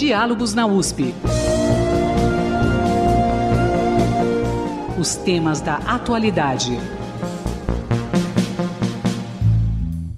[0.00, 1.14] Diálogos na USP.
[4.98, 6.70] Os temas da atualidade.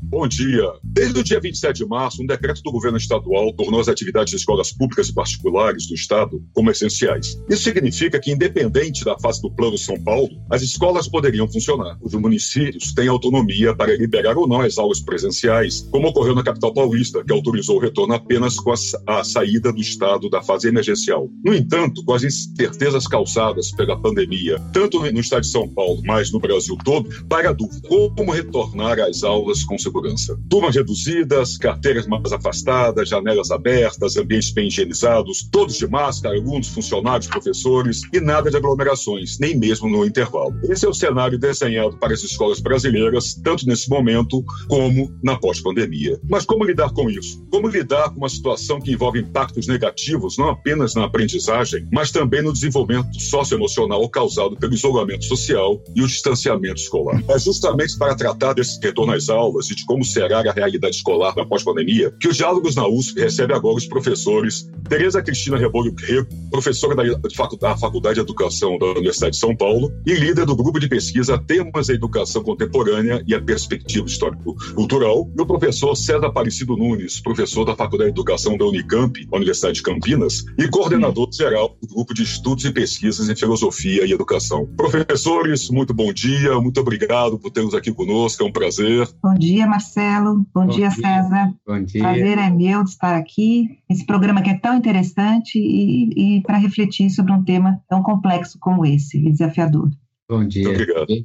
[0.04, 0.81] Bom dia.
[0.92, 4.36] Desde o dia 27 de março, um decreto do governo estadual tornou as atividades de
[4.36, 7.34] escolas públicas e particulares do Estado como essenciais.
[7.48, 11.96] Isso significa que, independente da fase do Plano São Paulo, as escolas poderiam funcionar.
[12.02, 16.74] Os municípios têm autonomia para liberar ou não as aulas presenciais, como ocorreu na capital
[16.74, 18.74] paulista, que autorizou o retorno apenas com
[19.06, 21.26] a, saída do Estado da fase emergencial.
[21.42, 26.30] No entanto, com as incertezas causadas pela pandemia, tanto no Estado de São Paulo, mas
[26.30, 30.38] no Brasil todo, para a dúvida como retornar às aulas com segurança.
[30.50, 37.28] Turmas reduzidas, carteiras mais afastadas, janelas abertas, ambientes bem higienizados, todos de máscara, alunos, funcionários,
[37.28, 40.54] professores e nada de aglomerações, nem mesmo no intervalo.
[40.64, 46.20] Esse é o cenário desenhado para as escolas brasileiras, tanto nesse momento como na pós-pandemia.
[46.28, 47.42] Mas como lidar com isso?
[47.50, 52.42] Como lidar com uma situação que envolve impactos negativos não apenas na aprendizagem, mas também
[52.42, 57.22] no desenvolvimento socioemocional causado pelo isolamento social e o distanciamento escolar?
[57.28, 60.96] É justamente para tratar desse retorno às aulas e de como será a realidade realidade
[60.96, 65.94] escolar na pós-pandemia, que os Diálogos na USP recebe agora os professores Tereza Cristina Rebolo
[65.98, 70.80] Rego, professora da Faculdade de Educação da Universidade de São Paulo e líder do grupo
[70.80, 76.76] de pesquisa Temas da Educação Contemporânea e a Perspectiva Histórico-Cultural, e o professor César Aparecido
[76.76, 81.88] Nunes, professor da Faculdade de Educação da Unicamp, Universidade de Campinas, e coordenador geral do
[81.94, 84.66] grupo de estudos e pesquisas em filosofia e educação.
[84.76, 89.08] Professores, muito bom dia, muito obrigado por termos aqui conosco, é um prazer.
[89.22, 90.44] Bom dia, Marcelo.
[90.54, 91.54] Bom, bom dia, dia, César.
[91.66, 92.02] Bom dia.
[92.02, 93.78] Prazer é meu de estar aqui.
[93.88, 98.58] Esse programa que é tão interessante e, e para refletir sobre um tema tão complexo
[98.60, 99.90] como esse, e desafiador.
[100.28, 100.72] Bom dia,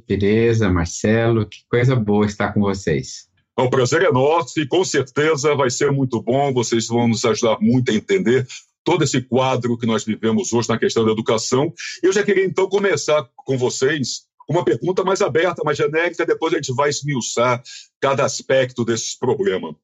[0.06, 1.46] Tereza, Marcelo.
[1.46, 3.28] Que coisa boa estar com vocês.
[3.56, 6.52] O prazer é nosso e com certeza vai ser muito bom.
[6.52, 8.46] Vocês vão nos ajudar muito a entender
[8.84, 11.72] todo esse quadro que nós vivemos hoje na questão da educação.
[12.02, 16.56] Eu já queria então começar com vocês uma pergunta mais aberta, mais genérica, depois a
[16.56, 17.62] gente vai esmiuçar
[18.00, 19.76] cada aspecto desse problema.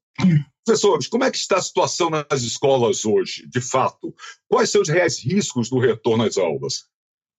[0.64, 4.14] Professores, como é que está a situação nas escolas hoje, de fato?
[4.48, 6.84] Quais são os reais riscos do retorno às aulas?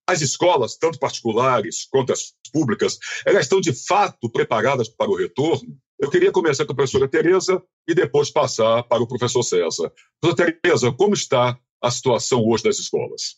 [0.08, 5.76] As escolas, tanto particulares quanto as públicas, elas estão de fato preparadas para o retorno?
[5.98, 9.90] Eu queria começar com a professora Tereza e depois passar para o professor César.
[10.20, 13.36] Professora Tereza, como está a situação hoje das escolas?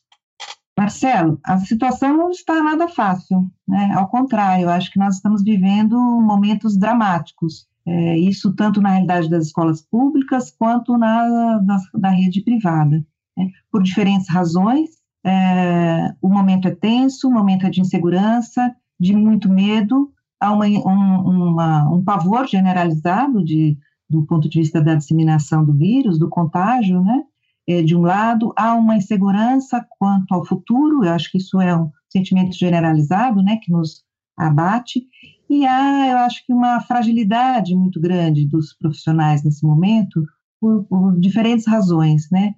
[0.88, 3.92] Marcelo, a situação não está nada fácil, né?
[3.94, 7.68] Ao contrário, acho que nós estamos vivendo momentos dramáticos.
[7.86, 11.60] É, isso tanto na realidade das escolas públicas quanto na
[11.94, 13.04] da rede privada.
[13.36, 13.50] Né?
[13.70, 14.90] Por diferentes razões,
[15.24, 20.10] é, o momento é tenso, o momento é de insegurança, de muito medo,
[20.40, 23.76] há uma, um, uma, um pavor generalizado de,
[24.08, 27.24] do ponto de vista da disseminação do vírus, do contágio, né?
[27.68, 31.76] É, de um lado, há uma insegurança quanto ao futuro, eu acho que isso é
[31.76, 34.02] um sentimento generalizado, né, que nos
[34.38, 35.06] abate,
[35.50, 40.24] e há, eu acho que uma fragilidade muito grande dos profissionais nesse momento,
[40.58, 42.54] por, por diferentes razões, né,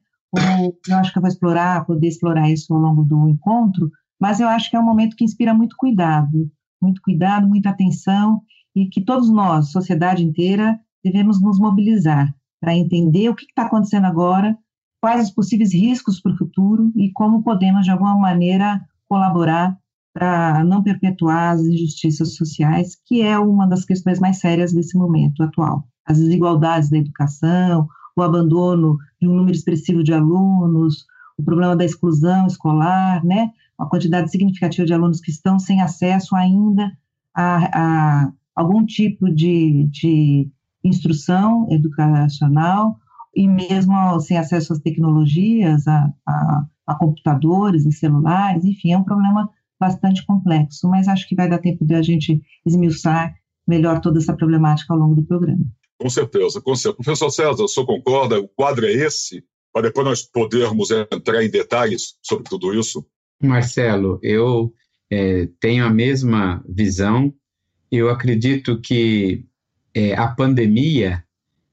[0.89, 3.91] eu acho que eu vou explorar, poder explorar isso ao longo do encontro,
[4.21, 6.49] mas eu acho que é um momento que inspira muito cuidado,
[6.81, 8.43] muito cuidado, muita atenção,
[8.77, 14.05] e que todos nós, sociedade inteira, devemos nos mobilizar para entender o que está acontecendo
[14.05, 14.57] agora,
[15.01, 19.77] quais os possíveis riscos para o futuro e como podemos, de alguma maneira, colaborar
[20.13, 25.43] para não perpetuar as injustiças sociais, que é uma das questões mais sérias desse momento
[25.43, 25.85] atual.
[26.05, 31.07] As desigualdades na educação, o abandono de um número expressivo de alunos,
[31.39, 33.51] o problema da exclusão escolar, né?
[33.79, 36.93] uma quantidade significativa de alunos que estão sem acesso ainda
[37.35, 40.51] a, a algum tipo de, de
[40.85, 43.00] instrução educacional,
[43.35, 49.05] e mesmo sem acesso às tecnologias, a, a, a computadores e celulares, enfim, é um
[49.05, 49.49] problema
[49.79, 53.35] bastante complexo, mas acho que vai dar tempo de a gente esmiuçar
[53.67, 55.65] melhor toda essa problemática ao longo do programa.
[55.99, 56.97] Com certeza, com certeza.
[56.97, 58.41] Professor César, o senhor concorda?
[58.41, 59.45] O quadro é esse?
[59.73, 63.07] Para depois nós podermos entrar em detalhes sobre tudo isso?
[63.43, 64.73] Marcelo, eu
[65.11, 67.33] é, tenho a mesma visão.
[67.91, 69.45] Eu acredito que
[69.95, 71.25] é, a pandemia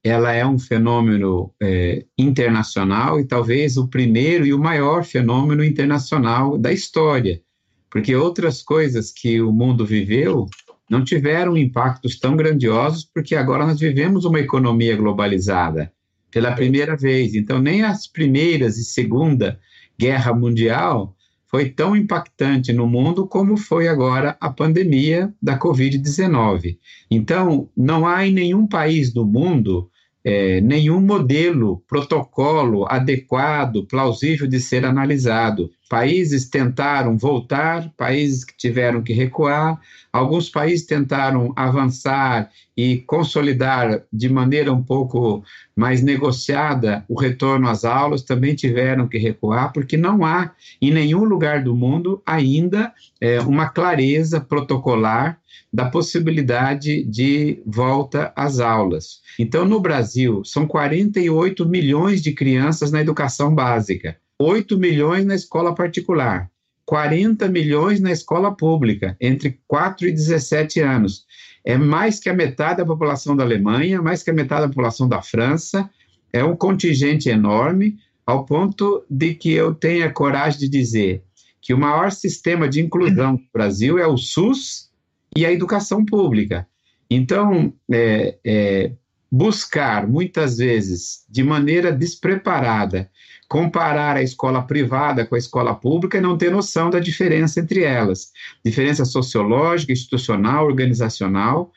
[0.08, 6.58] ela é um fenômeno é, internacional e talvez o primeiro e o maior fenômeno internacional
[6.58, 7.42] da história,
[7.90, 10.48] porque outras coisas que o mundo viveu
[10.90, 15.92] não tiveram impactos tão grandiosos, porque agora nós vivemos uma economia globalizada
[16.32, 17.36] pela primeira vez.
[17.36, 19.60] Então, nem as primeiras e segunda
[20.00, 21.16] guerra mundial
[21.50, 26.78] foi tão impactante no mundo como foi agora a pandemia da Covid-19.
[27.10, 29.90] Então, não há em nenhum país do mundo
[30.30, 35.72] é, nenhum modelo, protocolo adequado, plausível de ser analisado.
[35.90, 39.80] Países tentaram voltar, países que tiveram que recuar,
[40.12, 45.44] alguns países tentaram avançar e consolidar de maneira um pouco
[45.76, 50.52] mais negociada o retorno às aulas, também tiveram que recuar, porque não há
[50.82, 55.40] em nenhum lugar do mundo ainda é, uma clareza protocolar
[55.72, 59.22] da possibilidade de volta às aulas.
[59.40, 64.18] Então, no Brasil, são 48 milhões de crianças na educação básica.
[64.40, 66.50] 8 milhões na escola particular,
[66.86, 71.26] 40 milhões na escola pública, entre 4 e 17 anos.
[71.66, 75.08] É mais que a metade da população da Alemanha, mais que a metade da população
[75.08, 75.90] da França.
[76.32, 81.24] É um contingente enorme, ao ponto de que eu tenha coragem de dizer
[81.62, 84.90] que o maior sistema de inclusão do Brasil é o SUS
[85.36, 86.68] e a educação pública.
[87.10, 88.92] Então, é, é,
[89.32, 93.10] buscar, muitas vezes, de maneira despreparada,
[93.48, 97.84] comparar a escola privada com a escola pública e não ter noção da diferença entre
[97.84, 98.32] elas,
[98.64, 101.72] diferença sociológica, institucional, organizacional,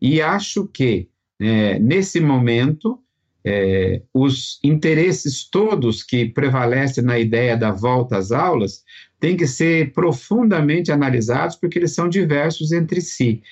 [0.00, 1.08] e acho que,
[1.38, 2.98] é, nesse momento,
[3.44, 8.82] é, os interesses todos que prevalecem na ideia da volta às aulas
[9.18, 13.42] têm que ser profundamente analisados, porque eles são diversos entre si.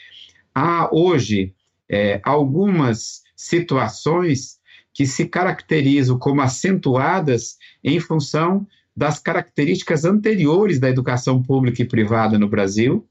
[0.54, 1.54] Há hoje
[1.88, 4.57] é, algumas situações
[4.98, 8.66] que se caracterizam como acentuadas em função
[8.96, 13.06] das características anteriores da educação pública e privada no Brasil.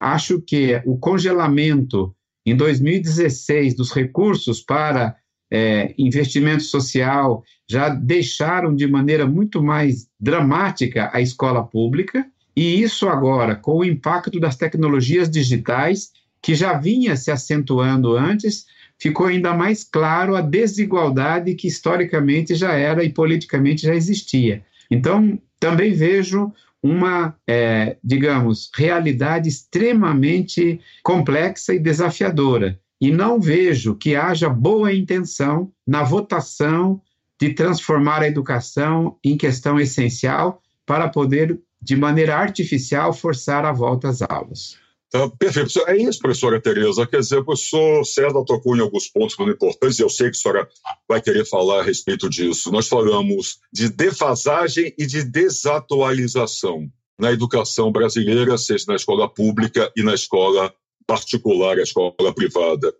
[0.00, 5.14] Acho que o congelamento em 2016 dos recursos para
[5.52, 12.26] é, investimento social já deixaram de maneira muito mais dramática a escola pública,
[12.56, 18.64] e isso agora, com o impacto das tecnologias digitais, que já vinha se acentuando antes,
[19.00, 24.62] ficou ainda mais claro a desigualdade que historicamente já era e politicamente já existia.
[24.90, 26.52] Então, também vejo
[26.82, 32.78] uma, é, digamos, realidade extremamente complexa e desafiadora.
[33.00, 37.00] E não vejo que haja boa intenção na votação
[37.40, 44.08] de transformar a educação em questão essencial para poder, de maneira artificial, forçar a volta
[44.08, 44.76] às aulas.
[45.10, 45.80] Tá, perfeito.
[45.88, 47.04] É isso, professora Tereza.
[47.04, 50.36] Quer dizer, o professor César tocou em alguns pontos muito importantes e eu sei que
[50.36, 50.68] a senhora
[51.08, 52.70] vai querer falar a respeito disso.
[52.70, 60.02] Nós falamos de defasagem e de desatualização na educação brasileira, seja na escola pública e
[60.02, 60.72] na escola
[61.06, 62.94] particular, a escola privada.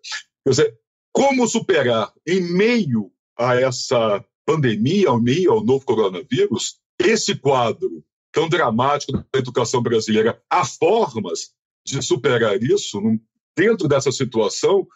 [0.45, 0.79] Quer dizer,
[1.13, 8.49] como superar, em meio a essa pandemia, ao meio ao novo coronavírus, esse quadro tão
[8.49, 10.43] dramático da educação brasileira?
[10.51, 11.53] Há formas
[11.85, 13.00] de superar isso
[13.56, 14.87] dentro dessa situação,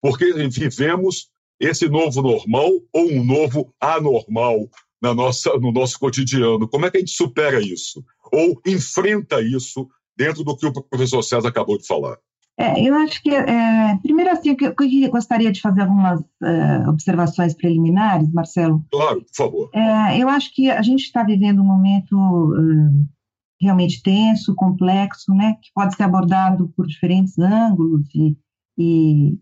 [0.00, 1.28] porque vivemos
[1.60, 4.68] esse novo normal ou um novo anormal
[5.00, 6.68] na nossa, no nosso cotidiano.
[6.68, 8.04] Como é que a gente supera isso?
[8.32, 12.16] Ou enfrenta isso dentro do que o professor César acabou de falar?
[12.56, 17.52] É, eu acho que, é, primeiro assim, eu, eu gostaria de fazer algumas é, observações
[17.52, 18.84] preliminares, Marcelo.
[18.92, 19.70] Claro, por favor.
[19.74, 22.14] É, eu acho que a gente está vivendo um momento
[22.54, 23.14] é,
[23.60, 28.36] realmente tenso, complexo, né, que pode ser abordado por diferentes ângulos e,
[28.78, 29.38] e,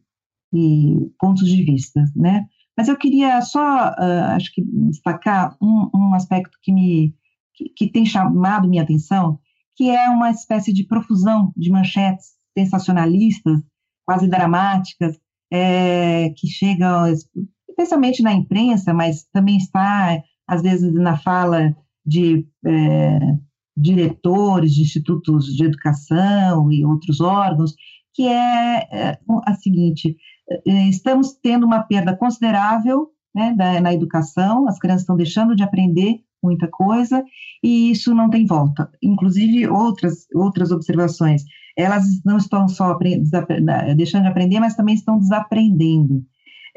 [0.52, 2.46] e pontos de vista, né.
[2.76, 7.14] Mas eu queria só, uh, acho que destacar um, um aspecto que me
[7.54, 9.38] que, que, tem chamado minha atenção,
[9.76, 13.60] que é uma espécie de profusão de manchetes sensacionalistas,
[14.06, 15.18] quase dramáticas,
[15.52, 17.04] é, que chegam,
[17.68, 23.38] especialmente na imprensa, mas também está às vezes na fala de é,
[23.76, 27.74] diretores de institutos de educação e outros órgãos,
[28.14, 30.16] que é, é a seguinte:
[30.66, 36.20] é, estamos tendo uma perda considerável né, na educação, as crianças estão deixando de aprender
[36.42, 37.24] muita coisa
[37.62, 38.90] e isso não tem volta.
[39.02, 41.44] Inclusive, outras, outras observações,
[41.76, 42.98] elas não estão só
[43.96, 46.22] deixando de aprender, mas também estão desaprendendo.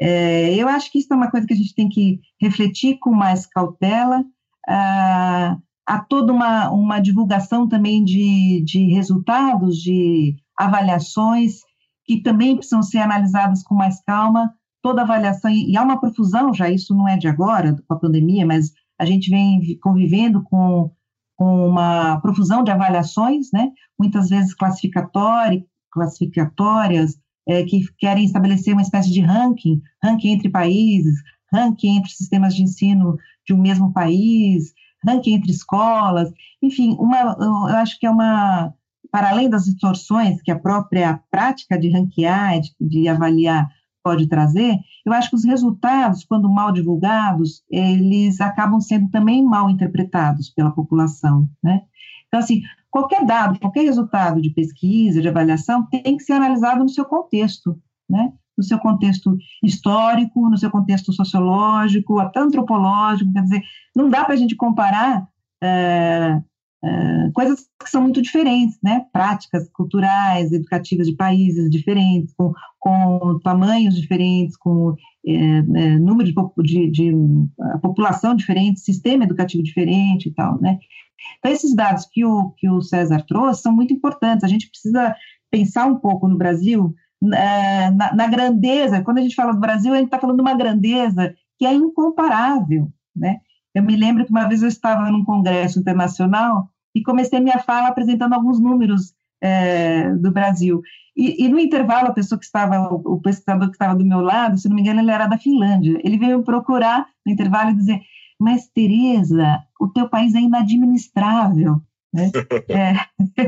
[0.00, 3.10] É, eu acho que isso é uma coisa que a gente tem que refletir com
[3.10, 4.24] mais cautela.
[4.68, 11.60] Ah, há toda uma, uma divulgação também de, de resultados, de avaliações,
[12.04, 14.52] que também precisam ser analisadas com mais calma.
[14.82, 18.46] Toda avaliação, e há uma profusão, já isso não é de agora, com a pandemia,
[18.46, 20.90] mas a gente vem convivendo com,
[21.36, 23.70] com uma profusão de avaliações, né?
[23.98, 31.16] muitas vezes classificatórias, classificatórias é, que querem estabelecer uma espécie de ranking, ranking entre países,
[31.52, 33.16] ranking entre sistemas de ensino
[33.46, 34.72] de um mesmo país,
[35.06, 36.32] ranking entre escolas,
[36.62, 38.72] enfim, uma, eu acho que é uma,
[39.10, 43.68] para além das distorções que a própria prática de ranquear, de, de avaliar
[44.02, 49.68] pode trazer, eu acho que os resultados, quando mal divulgados, eles acabam sendo também mal
[49.68, 51.82] interpretados pela população, né?
[52.28, 56.88] Então, assim, qualquer dado, qualquer resultado de pesquisa, de avaliação, tem que ser analisado no
[56.88, 58.32] seu contexto, né?
[58.56, 63.62] No seu contexto histórico, no seu contexto sociológico, até antropológico, quer dizer,
[63.94, 65.28] não dá para a gente comparar
[65.62, 66.40] é,
[66.84, 69.04] é, coisas que são muito diferentes, né?
[69.12, 74.94] Práticas culturais, educativas de países diferentes, com, com tamanhos diferentes, com
[75.26, 75.62] é,
[75.98, 77.12] número de, de, de
[77.82, 80.78] população diferente, sistema educativo diferente e tal, né?
[81.38, 84.44] Então, esses dados que o, que o César trouxe são muito importantes.
[84.44, 85.14] A gente precisa
[85.50, 86.94] pensar um pouco no Brasil,
[87.26, 89.02] na, na grandeza.
[89.02, 91.72] Quando a gente fala do Brasil, a gente está falando de uma grandeza que é
[91.72, 93.38] incomparável, né?
[93.74, 97.88] Eu me lembro que uma vez eu estava num congresso internacional e comecei minha fala
[97.88, 100.80] apresentando alguns números é, do Brasil.
[101.16, 104.58] E, e, no intervalo, a pessoa que estava, o, pesquisador que estava do meu lado,
[104.58, 105.98] se não me engano, ele era da Finlândia.
[106.04, 108.00] Ele veio me procurar no intervalo e dizer:
[108.38, 111.80] Mas, Tereza, o teu país é inadministrável,
[112.12, 112.30] né?
[112.68, 112.94] é,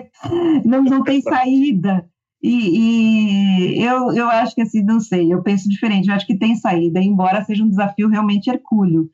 [0.64, 2.08] não, não tem saída.
[2.42, 6.38] E, e, eu, eu acho que assim, não sei, eu penso diferente, eu acho que
[6.38, 9.11] tem saída, embora seja um desafio realmente hercúleo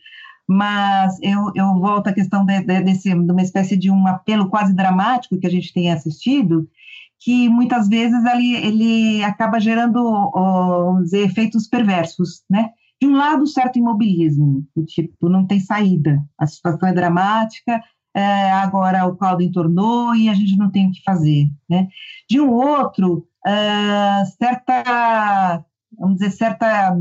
[0.46, 4.48] mas eu, eu volto à questão de, de, desse, de uma espécie de um apelo
[4.48, 6.68] quase dramático que a gente tem assistido,
[7.18, 10.02] que muitas vezes ele, ele acaba gerando,
[10.32, 12.70] vamos dizer, efeitos perversos, né?
[13.00, 17.82] De um lado, certo imobilismo, tipo, não tem saída, a situação é dramática,
[18.14, 21.88] é, agora o caldo entornou e a gente não tem o que fazer, né?
[22.28, 25.64] De um outro, é, certa,
[25.98, 26.96] vamos dizer, certa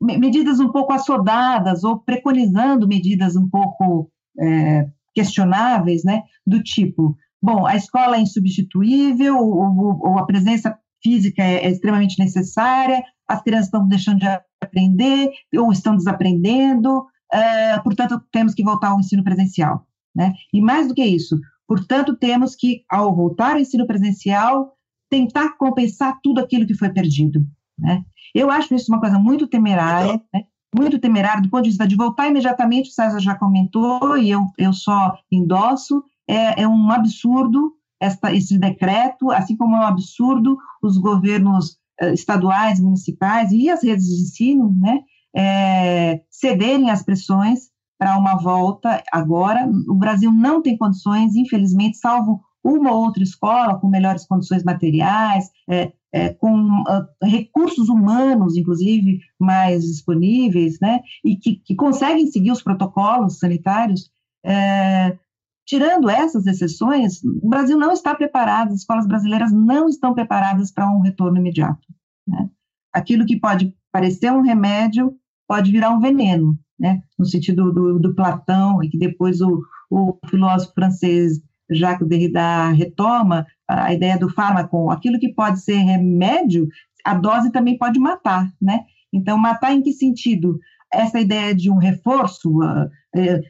[0.00, 7.66] medidas um pouco assodadas ou preconizando medidas um pouco é, questionáveis, né, do tipo, bom,
[7.66, 13.66] a escola é insubstituível, ou, ou a presença física é, é, extremamente necessária, as crianças
[13.66, 14.26] estão deixando de
[14.62, 19.86] aprender ou estão desaprendendo, é, portanto, temos que voltar ao ensino presencial.
[20.18, 20.34] Né?
[20.52, 24.74] E mais do que isso, portanto, temos que, ao voltar ao ensino presencial,
[25.08, 27.46] tentar compensar tudo aquilo que foi perdido.
[27.78, 28.04] Né?
[28.34, 30.42] Eu acho isso uma coisa muito temerária, né?
[30.76, 34.44] muito temerária do ponto de vista de voltar imediatamente, o César já comentou, e eu,
[34.58, 40.58] eu só endosso, é, é um absurdo esta, esse decreto, assim como é um absurdo
[40.82, 45.00] os governos eh, estaduais, municipais e as redes de ensino né,
[45.34, 49.68] é, cederem às pressões para uma volta agora.
[49.88, 55.50] O Brasil não tem condições, infelizmente, salvo uma ou outra escola com melhores condições materiais,
[55.68, 62.50] é, é, com uh, recursos humanos, inclusive, mais disponíveis, né, e que, que conseguem seguir
[62.50, 64.10] os protocolos sanitários,
[64.44, 65.18] é,
[65.66, 70.90] tirando essas exceções, o Brasil não está preparado, as escolas brasileiras não estão preparadas para
[70.90, 71.86] um retorno imediato.
[72.26, 72.48] Né?
[72.92, 75.14] Aquilo que pode parecer um remédio
[75.46, 77.02] pode virar um veneno, né?
[77.18, 83.46] no sentido do, do Platão, e que depois o, o filósofo francês Jacques Derrida retoma
[83.66, 86.68] a ideia do fármaco, aquilo que pode ser remédio,
[87.04, 88.80] a dose também pode matar, né?
[89.12, 90.58] Então, matar em que sentido?
[90.92, 92.90] Essa ideia de um reforço uh,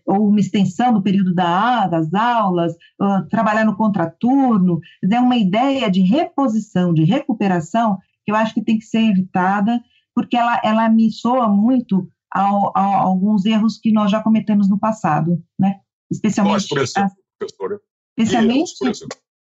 [0.04, 5.88] ou uma extensão do período da, das aulas, uh, trabalhar no contraturno, é uma ideia
[5.90, 9.80] de reposição, de recuperação, que eu acho que tem que ser evitada,
[10.14, 12.08] porque ela, ela me soa muito
[12.38, 15.80] a, a, a alguns erros que nós já cometemos no passado, né?
[16.11, 16.68] Especialmente.
[16.68, 17.80] Qual professora?
[18.16, 18.73] Especialmente,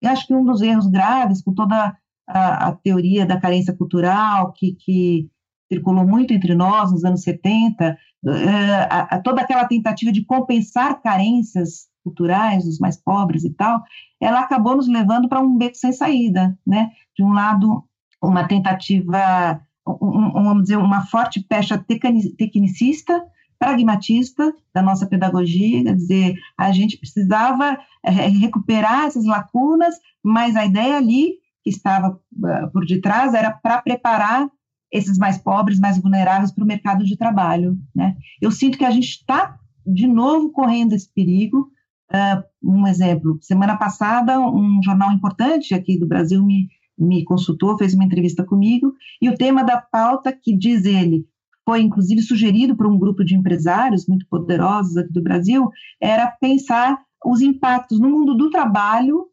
[0.02, 1.96] eu acho que um dos erros graves, com toda
[2.28, 5.30] a, a teoria da carência cultural, que, que,
[5.70, 11.02] circulou muito entre nós nos anos 70, é, a, a, toda aquela tentativa de compensar
[11.02, 13.82] carências culturais dos mais pobres e tal,
[14.20, 16.90] ela acabou nos levando para um beco sem saída, né?
[17.16, 17.84] De um lado,
[18.22, 23.22] uma tentativa, um, vamos dizer, uma forte pecha tecnicista,
[23.58, 30.66] pragmatista da nossa pedagogia, quer dizer, a gente precisava é, recuperar essas lacunas, mas a
[30.66, 34.48] ideia ali que estava uh, por detrás era para preparar
[34.92, 37.76] esses mais pobres, mais vulneráveis para o mercado de trabalho.
[37.94, 38.16] Né?
[38.40, 41.68] Eu sinto que a gente está, de novo, correndo esse perigo.
[42.12, 47.94] Uh, um exemplo, semana passada, um jornal importante aqui do Brasil me, me consultou, fez
[47.94, 51.26] uma entrevista comigo, e o tema da pauta, que diz ele,
[51.64, 55.68] foi inclusive sugerido por um grupo de empresários muito poderosos aqui do Brasil,
[56.00, 59.26] era pensar os impactos no mundo do trabalho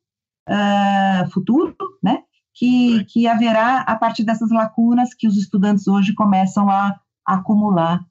[0.50, 6.70] uh, futuro, né, que, que haverá a partir dessas lacunas que os estudantes hoje começam
[6.70, 8.03] a, a acumular,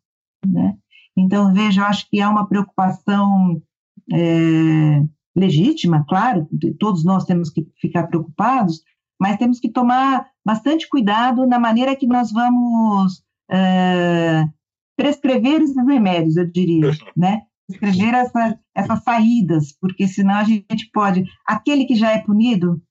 [0.47, 0.77] né.
[1.17, 3.61] Então, veja, eu acho que há uma preocupação
[4.11, 5.05] é,
[5.37, 8.83] legítima, claro, todos nós temos que ficar preocupados,
[9.23, 13.19] mas temos que tomar bastante cuidado na maneira que nós vamos
[13.53, 14.53] uh,
[14.97, 17.43] prescrever esses remédios, eu diria, né?
[17.69, 22.83] Prescrever essa, essas saídas, porque senão a gente pode, aquele que já é punido,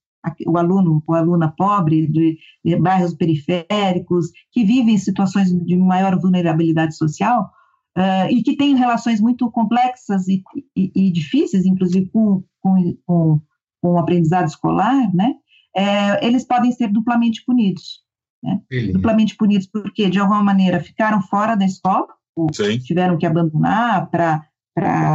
[0.48, 6.18] o aluno ou aluna pobre de, de, bairros periféricos, que vive em situações de maior
[6.18, 7.52] vulnerabilidade social
[7.98, 10.42] uh, e que tem relações muito complexas e,
[10.78, 13.42] e, e difíceis, inclusive com, com, com,
[13.82, 15.36] com, o aprendizado escolar, né?
[15.76, 18.02] É, eles podem ser duplamente punidos.
[18.44, 18.60] Né?
[18.92, 22.80] Duplamente punidos porque, de alguma maneira, ficaram fora da escola, ou Sim.
[22.80, 24.48] tiveram que abandonar para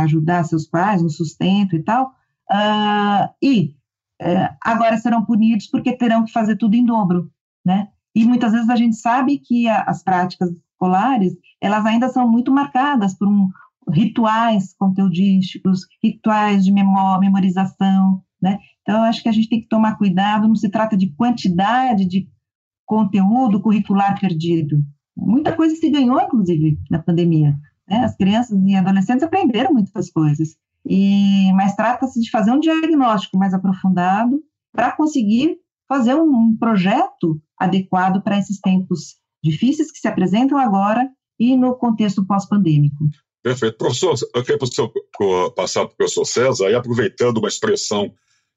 [0.02, 2.12] ajudar seus pais no sustento e tal,
[2.50, 3.74] uh, e
[4.20, 7.30] é, agora serão punidos porque terão que fazer tudo em dobro,
[7.64, 7.88] né?
[8.14, 12.50] E muitas vezes a gente sabe que a, as práticas escolares, elas ainda são muito
[12.50, 13.50] marcadas por um,
[13.90, 18.58] rituais conteudísticos, rituais de memória, memorização, né?
[18.86, 22.28] Então, acho que a gente tem que tomar cuidado, não se trata de quantidade de
[22.84, 24.80] conteúdo curricular perdido.
[25.16, 27.58] Muita coisa se ganhou, inclusive, na pandemia.
[27.88, 28.04] Né?
[28.04, 30.56] As crianças e adolescentes aprenderam muitas coisas.
[30.88, 34.40] E, mas trata-se de fazer um diagnóstico mais aprofundado
[34.72, 35.56] para conseguir
[35.88, 41.74] fazer um, um projeto adequado para esses tempos difíceis que se apresentam agora e no
[41.74, 43.08] contexto pós-pandêmico.
[43.42, 43.78] Perfeito.
[43.78, 44.58] Professor, eu queria
[45.56, 48.12] passar para o professor César, e aproveitando uma expressão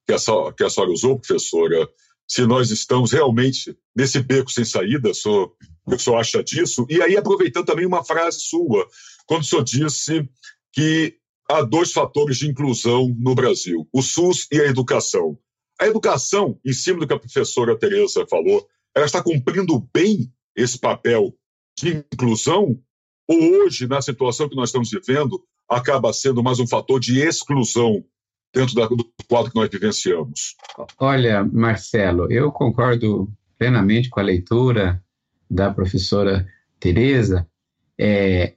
[0.08, 1.88] que a, que a senhora usou, professora,
[2.28, 5.50] se nós estamos realmente nesse beco sem saída, o
[5.90, 6.86] que o senhor acha disso?
[6.90, 8.88] E aí, aproveitando também uma frase sua,
[9.26, 10.30] quando o senhor disse
[10.72, 11.16] que
[11.50, 15.38] há dois fatores de inclusão no Brasil: o SUS e a educação.
[15.80, 20.78] A educação, em cima do que a professora Tereza falou, ela está cumprindo bem esse
[20.78, 21.34] papel
[21.78, 22.80] de inclusão?
[23.28, 28.04] Ou hoje, na situação que nós estamos vivendo, acaba sendo mais um fator de exclusão
[28.54, 30.56] dentro da, do quadro que nós vivenciamos?
[30.98, 35.02] Olha, Marcelo, eu concordo plenamente com a leitura
[35.50, 36.48] da professora
[36.80, 37.48] Tereza.
[37.98, 38.54] É,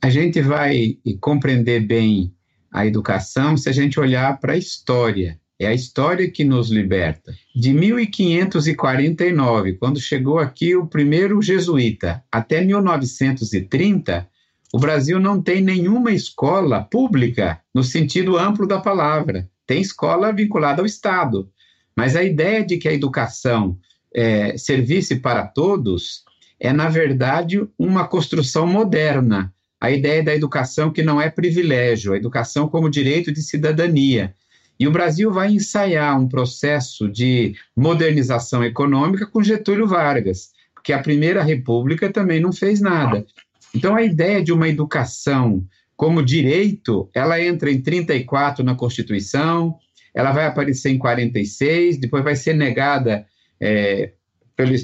[0.00, 2.32] a gente vai compreender bem
[2.70, 5.40] a educação se a gente olhar para a história.
[5.58, 7.32] É a história que nos liberta.
[7.54, 14.28] De 1549, quando chegou aqui o primeiro jesuíta, até 1930,
[14.74, 19.48] o Brasil não tem nenhuma escola pública no sentido amplo da palavra.
[19.64, 21.48] Tem escola vinculada ao Estado.
[21.96, 23.78] Mas a ideia de que a educação
[24.12, 26.24] é, servisse para todos
[26.58, 32.16] é, na verdade, uma construção moderna a ideia da educação que não é privilégio, a
[32.16, 34.34] educação como direito de cidadania.
[34.80, 40.98] E o Brasil vai ensaiar um processo de modernização econômica com Getúlio Vargas, porque a
[40.98, 43.24] Primeira República também não fez nada.
[43.74, 49.76] Então, a ideia de uma educação como direito, ela entra em 34 na Constituição,
[50.14, 53.26] ela vai aparecer em 46, depois vai ser negada
[53.60, 54.12] é,
[54.56, 54.74] pelo,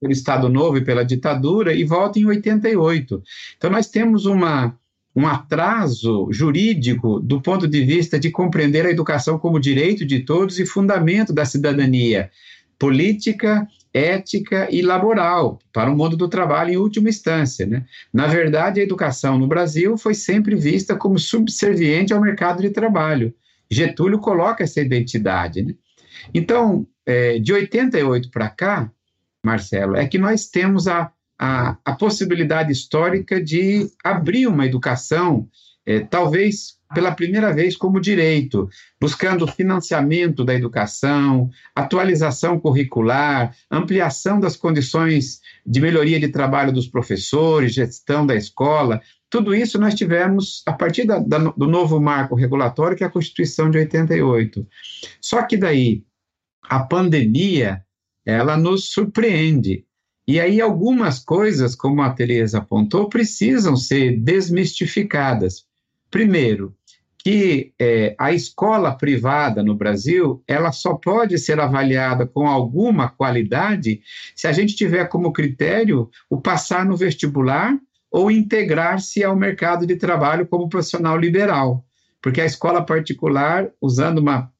[0.00, 3.22] pelo Estado Novo e pela ditadura e volta em 88.
[3.56, 4.78] Então, nós temos uma,
[5.14, 10.58] um atraso jurídico do ponto de vista de compreender a educação como direito de todos
[10.58, 12.30] e fundamento da cidadania
[12.78, 17.66] política, ética e laboral para o mundo do trabalho em última instância.
[17.66, 17.84] Né?
[18.12, 23.34] Na verdade, a educação no Brasil foi sempre vista como subserviente ao mercado de trabalho.
[23.70, 25.62] Getúlio coloca essa identidade.
[25.62, 25.74] Né?
[26.32, 28.90] Então, é, de 88 para cá,
[29.44, 35.48] Marcelo, é que nós temos a, a, a possibilidade histórica de abrir uma educação,
[35.84, 38.68] é, talvez pela primeira vez como direito,
[39.00, 47.74] buscando financiamento da educação, atualização curricular, ampliação das condições de melhoria de trabalho dos professores,
[47.74, 49.00] gestão da escola.
[49.30, 53.10] Tudo isso nós tivemos a partir da, da, do novo marco regulatório, que é a
[53.10, 54.66] Constituição de 88.
[55.20, 56.04] Só que daí
[56.62, 57.82] a pandemia
[58.24, 59.84] ela nos surpreende.
[60.26, 65.64] E aí algumas coisas, como a Tereza apontou, precisam ser desmistificadas.
[66.10, 66.76] Primeiro,
[67.24, 74.00] que é, a escola privada no Brasil ela só pode ser avaliada com alguma qualidade
[74.34, 77.78] se a gente tiver como critério o passar no vestibular
[78.10, 81.84] ou integrar-se ao mercado de trabalho como profissional liberal.
[82.20, 84.50] Porque a escola particular, usando uma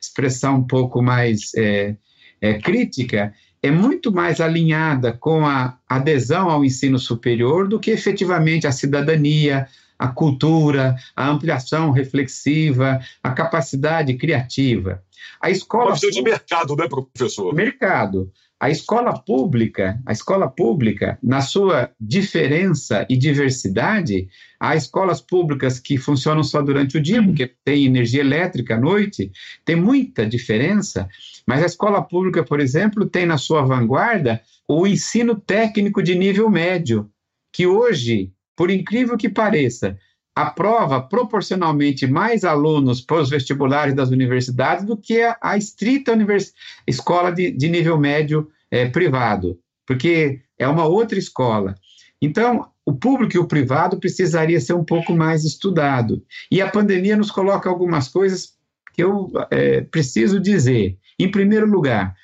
[0.00, 1.96] expressão um pouco mais é,
[2.40, 8.66] é, crítica é muito mais alinhada com a adesão ao ensino superior do que efetivamente
[8.66, 9.66] a cidadania,
[10.00, 15.04] a cultura, a ampliação reflexiva, a capacidade criativa.
[15.38, 15.90] A escola.
[15.90, 17.54] Uma de mercado, né, professor?
[17.54, 18.32] Mercado.
[18.58, 25.98] A escola pública, a escola pública, na sua diferença e diversidade, há escolas públicas que
[25.98, 29.30] funcionam só durante o dia, porque tem energia elétrica à noite,
[29.64, 31.08] tem muita diferença,
[31.46, 36.50] mas a escola pública, por exemplo, tem na sua vanguarda o ensino técnico de nível
[36.50, 37.10] médio,
[37.52, 39.98] que hoje, por incrível que pareça,
[40.36, 46.52] aprova proporcionalmente mais alunos para os vestibulares das universidades do que a, a estrita univers...
[46.86, 51.74] escola de, de nível médio é, privado, porque é uma outra escola.
[52.20, 56.22] Então, o público e o privado precisaria ser um pouco mais estudado.
[56.52, 58.58] E a pandemia nos coloca algumas coisas
[58.92, 60.98] que eu é, preciso dizer.
[61.18, 62.14] Em primeiro lugar,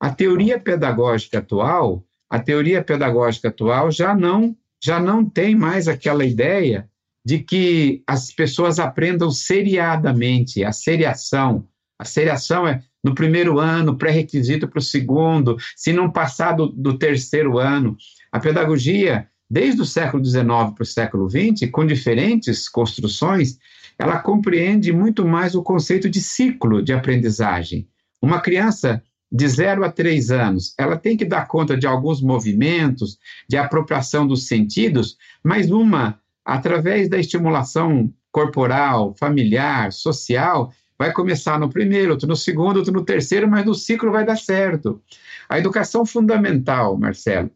[0.00, 6.24] a teoria pedagógica atual, a teoria pedagógica atual já não já não tem mais aquela
[6.24, 6.88] ideia
[7.24, 11.68] de que as pessoas aprendam seriadamente, a seriação.
[11.98, 16.98] A seriação é no primeiro ano, pré-requisito para o segundo, se não passar do, do
[16.98, 17.96] terceiro ano.
[18.30, 23.58] A pedagogia, desde o século XIX para o século XX, com diferentes construções,
[23.98, 27.88] ela compreende muito mais o conceito de ciclo de aprendizagem.
[28.20, 33.18] Uma criança de 0 a 3 anos, ela tem que dar conta de alguns movimentos,
[33.48, 41.70] de apropriação dos sentidos, mas uma, através da estimulação corporal, familiar, social, vai começar no
[41.70, 45.00] primeiro, outro no segundo, outro no terceiro, mas no ciclo vai dar certo.
[45.48, 47.50] A educação fundamental, Marcelo,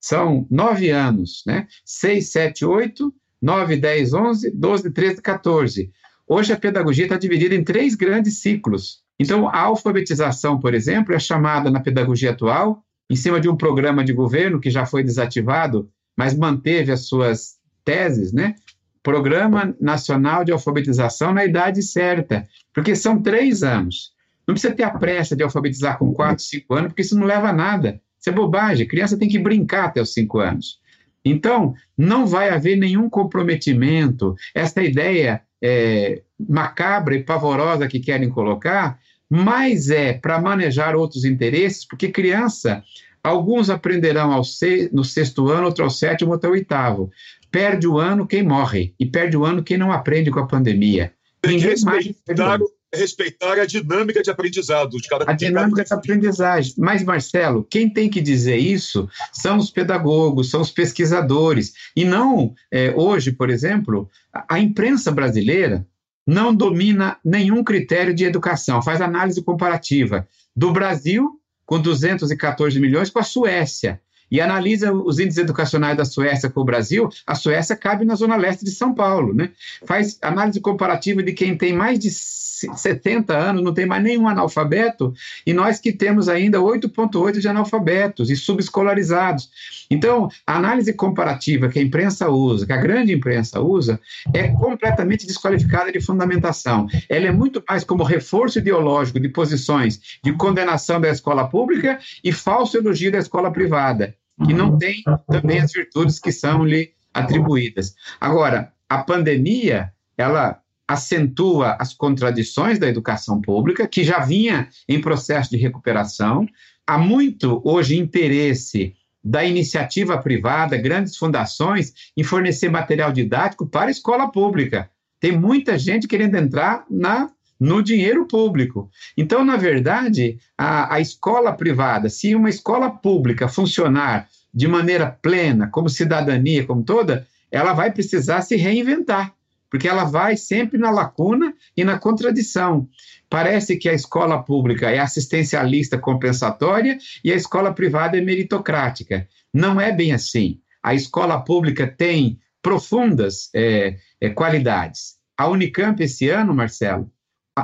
[0.00, 1.68] são nove anos, né?
[1.84, 5.90] Seis, sete, oito, nove, dez, onze, doze, treze, 14.
[6.26, 9.02] Hoje a pedagogia está dividida em três grandes ciclos.
[9.20, 14.02] Então, a alfabetização, por exemplo, é chamada na pedagogia atual, em cima de um programa
[14.02, 18.54] de governo que já foi desativado, mas manteve as suas teses, né?
[19.02, 24.12] Programa Nacional de Alfabetização na idade certa, porque são três anos.
[24.48, 27.50] Não precisa ter a pressa de alfabetizar com quatro, cinco anos, porque isso não leva
[27.50, 28.00] a nada.
[28.18, 28.88] Isso é bobagem.
[28.88, 30.80] Criança tem que brincar até os cinco anos.
[31.22, 34.34] Então, não vai haver nenhum comprometimento.
[34.54, 38.98] Essa ideia é, macabra e pavorosa que querem colocar,
[39.30, 42.82] mas é para manejar outros interesses, porque criança,
[43.22, 47.10] alguns aprenderão ao se, no sexto ano, outro ao sétimo, outro ao oitavo.
[47.48, 51.12] Perde o ano quem morre, e perde o ano quem não aprende com a pandemia.
[51.40, 52.58] Tem que respeitar,
[52.92, 56.74] respeitar a dinâmica de aprendizado de cada A dinâmica de aprendizagem.
[56.76, 61.72] Mas, Marcelo, quem tem que dizer isso são os pedagogos, são os pesquisadores.
[61.94, 65.86] E não, é, hoje, por exemplo, a, a imprensa brasileira
[66.30, 73.18] não domina nenhum critério de educação, faz análise comparativa do Brasil, com 214 milhões, com
[73.18, 78.04] a Suécia e analisa os índices educacionais da Suécia com o Brasil, a Suécia cabe
[78.04, 79.50] na zona leste de São Paulo, né?
[79.84, 85.12] Faz análise comparativa de quem tem mais de 70 anos, não tem mais nenhum analfabeto,
[85.46, 89.50] e nós que temos ainda 8,8 de analfabetos e subescolarizados.
[89.90, 94.00] Então, a análise comparativa que a imprensa usa, que a grande imprensa usa,
[94.32, 96.86] é completamente desqualificada de fundamentação.
[97.08, 102.32] Ela é muito mais como reforço ideológico de posições de condenação da escola pública e
[102.32, 107.94] falso elogio da escola privada que não tem também as virtudes que são lhe atribuídas.
[108.20, 115.50] Agora, a pandemia, ela acentua as contradições da educação pública, que já vinha em processo
[115.50, 116.46] de recuperação.
[116.86, 123.90] Há muito hoje interesse da iniciativa privada, grandes fundações, em fornecer material didático para a
[123.90, 124.90] escola pública.
[125.20, 128.90] Tem muita gente querendo entrar na no dinheiro público.
[129.16, 135.68] Então, na verdade, a, a escola privada, se uma escola pública funcionar de maneira plena,
[135.68, 139.34] como cidadania, como toda, ela vai precisar se reinventar,
[139.70, 142.88] porque ela vai sempre na lacuna e na contradição.
[143.28, 149.28] Parece que a escola pública é assistencialista compensatória e a escola privada é meritocrática.
[149.52, 150.60] Não é bem assim.
[150.82, 155.16] A escola pública tem profundas é, é, qualidades.
[155.36, 157.10] A Unicamp, esse ano, Marcelo,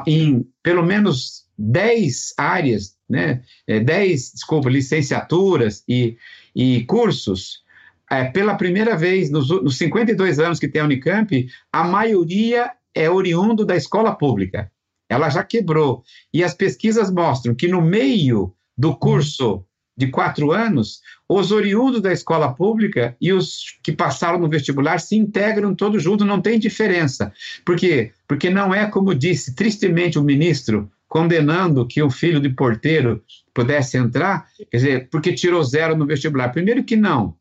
[0.06, 6.16] em pelo menos 10 áreas, né, 10, é, desculpa, licenciaturas e,
[6.54, 7.64] e cursos,
[8.10, 13.10] é, pela primeira vez nos, nos 52 anos que tem a Unicamp, a maioria é
[13.10, 14.70] oriundo da escola pública.
[15.08, 16.02] Ela já quebrou.
[16.32, 19.64] E as pesquisas mostram que no meio do curso
[19.96, 25.16] de quatro anos, os oriundos da escola pública e os que passaram no vestibular se
[25.16, 27.32] integram todos juntos, não tem diferença.
[27.64, 28.12] Por quê?
[28.28, 33.22] Porque não é como disse tristemente o ministro, condenando que o filho de porteiro
[33.54, 36.50] pudesse entrar, quer dizer, porque tirou zero no vestibular.
[36.50, 37.34] Primeiro que não.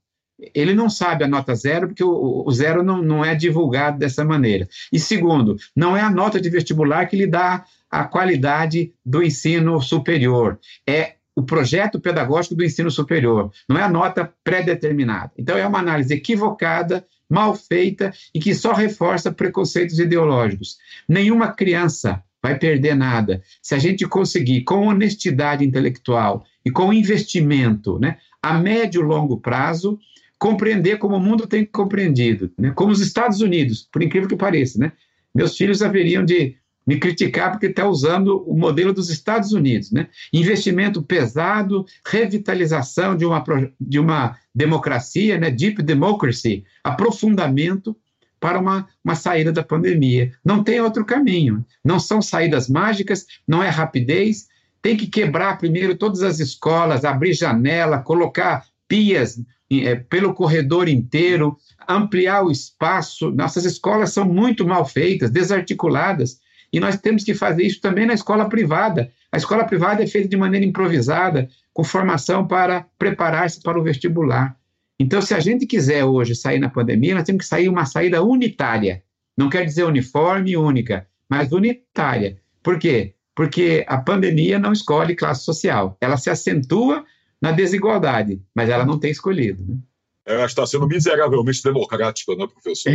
[0.54, 4.24] Ele não sabe a nota zero, porque o, o zero não, não é divulgado dessa
[4.24, 4.68] maneira.
[4.92, 9.82] E segundo, não é a nota de vestibular que lhe dá a qualidade do ensino
[9.82, 10.60] superior.
[10.88, 15.32] É o projeto pedagógico do ensino superior, não é a nota pré-determinada.
[15.38, 20.78] Então, é uma análise equivocada, mal feita e que só reforça preconceitos ideológicos.
[21.10, 28.00] Nenhuma criança vai perder nada se a gente conseguir, com honestidade intelectual e com investimento,
[28.00, 30.00] né, a médio e longo prazo,
[30.38, 32.72] compreender como o mundo tem compreendido, né?
[32.76, 34.78] como os Estados Unidos, por incrível que pareça.
[34.78, 34.92] Né?
[35.34, 39.92] Meus filhos haveriam de me criticar porque está usando o modelo dos Estados Unidos.
[39.92, 40.08] Né?
[40.32, 43.44] Investimento pesado, revitalização de uma,
[43.80, 45.50] de uma democracia, né?
[45.50, 47.96] deep democracy, aprofundamento
[48.40, 50.32] para uma, uma saída da pandemia.
[50.44, 51.66] Não tem outro caminho.
[51.84, 54.48] Não são saídas mágicas, não é rapidez.
[54.82, 61.58] Tem que quebrar primeiro todas as escolas, abrir janela, colocar pias é, pelo corredor inteiro,
[61.90, 63.32] ampliar o espaço.
[63.32, 66.40] Nossas escolas são muito mal feitas, desarticuladas,
[66.76, 69.10] e nós temos que fazer isso também na escola privada.
[69.32, 74.58] A escola privada é feita de maneira improvisada, com formação para preparar-se para o vestibular.
[75.00, 78.22] Então, se a gente quiser hoje sair na pandemia, nós temos que sair uma saída
[78.22, 79.02] unitária.
[79.38, 82.42] Não quer dizer uniforme única, mas unitária.
[82.62, 83.14] Por quê?
[83.34, 85.98] Porque a pandemia não escolhe classe social.
[86.02, 87.06] Ela se acentua
[87.42, 89.64] na desigualdade, mas ela não tem escolhido.
[89.66, 89.78] Né?
[90.26, 92.92] Ela está sendo miseravelmente democrática, né, professor?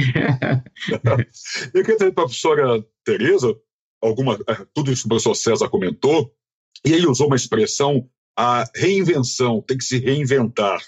[1.73, 3.57] Eu queria dizer para a professora Tereza,
[4.01, 6.33] alguma, é, tudo isso que o professor César comentou,
[6.85, 10.81] e ele usou uma expressão, a reinvenção, tem que se reinventar.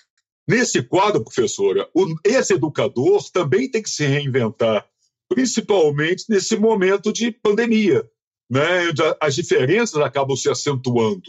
[0.49, 4.87] Nesse quadro, professora, o, esse educador também tem que se reinventar,
[5.29, 8.09] principalmente nesse momento de pandemia,
[8.51, 11.23] né, as diferenças acabam se acentuando.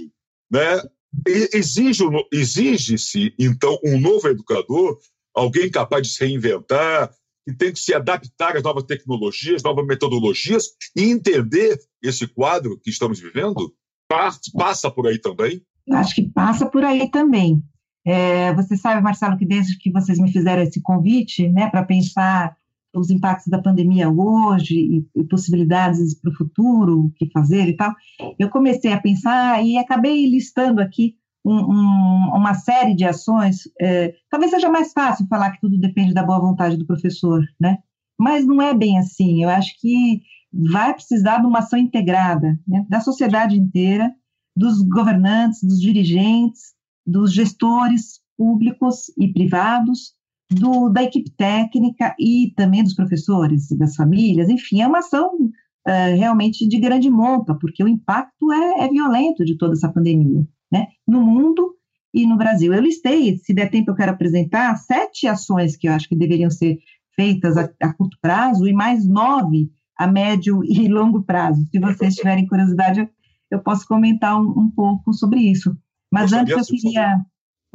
[0.51, 0.81] Né?
[1.25, 4.99] Exige-se, exige então, um novo educador,
[5.33, 7.13] alguém capaz de se reinventar,
[7.45, 12.89] que tem que se adaptar às novas tecnologias, novas metodologias e entender esse quadro que
[12.89, 13.73] estamos vivendo?
[14.07, 15.61] Passa por aí também?
[15.91, 17.61] Acho que passa por aí também.
[18.05, 22.55] É, você sabe, Marcelo, que desde que vocês me fizeram esse convite, né, para pensar
[22.95, 27.75] os impactos da pandemia hoje e, e possibilidades para o futuro, o que fazer e
[27.75, 27.91] tal,
[28.37, 33.63] eu comecei a pensar e acabei listando aqui um, um, uma série de ações.
[33.79, 37.79] É, talvez seja mais fácil falar que tudo depende da boa vontade do professor, né?
[38.17, 39.43] Mas não é bem assim.
[39.43, 44.13] Eu acho que vai precisar de uma ação integrada né, da sociedade inteira,
[44.55, 46.73] dos governantes, dos dirigentes,
[47.05, 50.13] dos gestores públicos e privados,
[50.49, 56.15] do, da equipe técnica e também dos professores, das famílias, enfim, é uma ação uh,
[56.15, 60.87] realmente de grande monta, porque o impacto é, é, violento de toda essa pandemia, né,
[61.07, 61.75] no mundo
[62.11, 62.73] e no Brasil.
[62.73, 66.49] Eu listei, se der tempo eu quero apresentar, sete ações que eu acho que deveriam
[66.49, 66.79] ser
[67.15, 71.63] feitas a, a curto prazo e mais nove a médio e longo prazo.
[71.71, 73.09] Se vocês tiverem curiosidade, eu,
[73.51, 75.77] eu posso comentar um, um pouco sobre isso.
[76.11, 77.21] Mas Gostaria antes eu queria.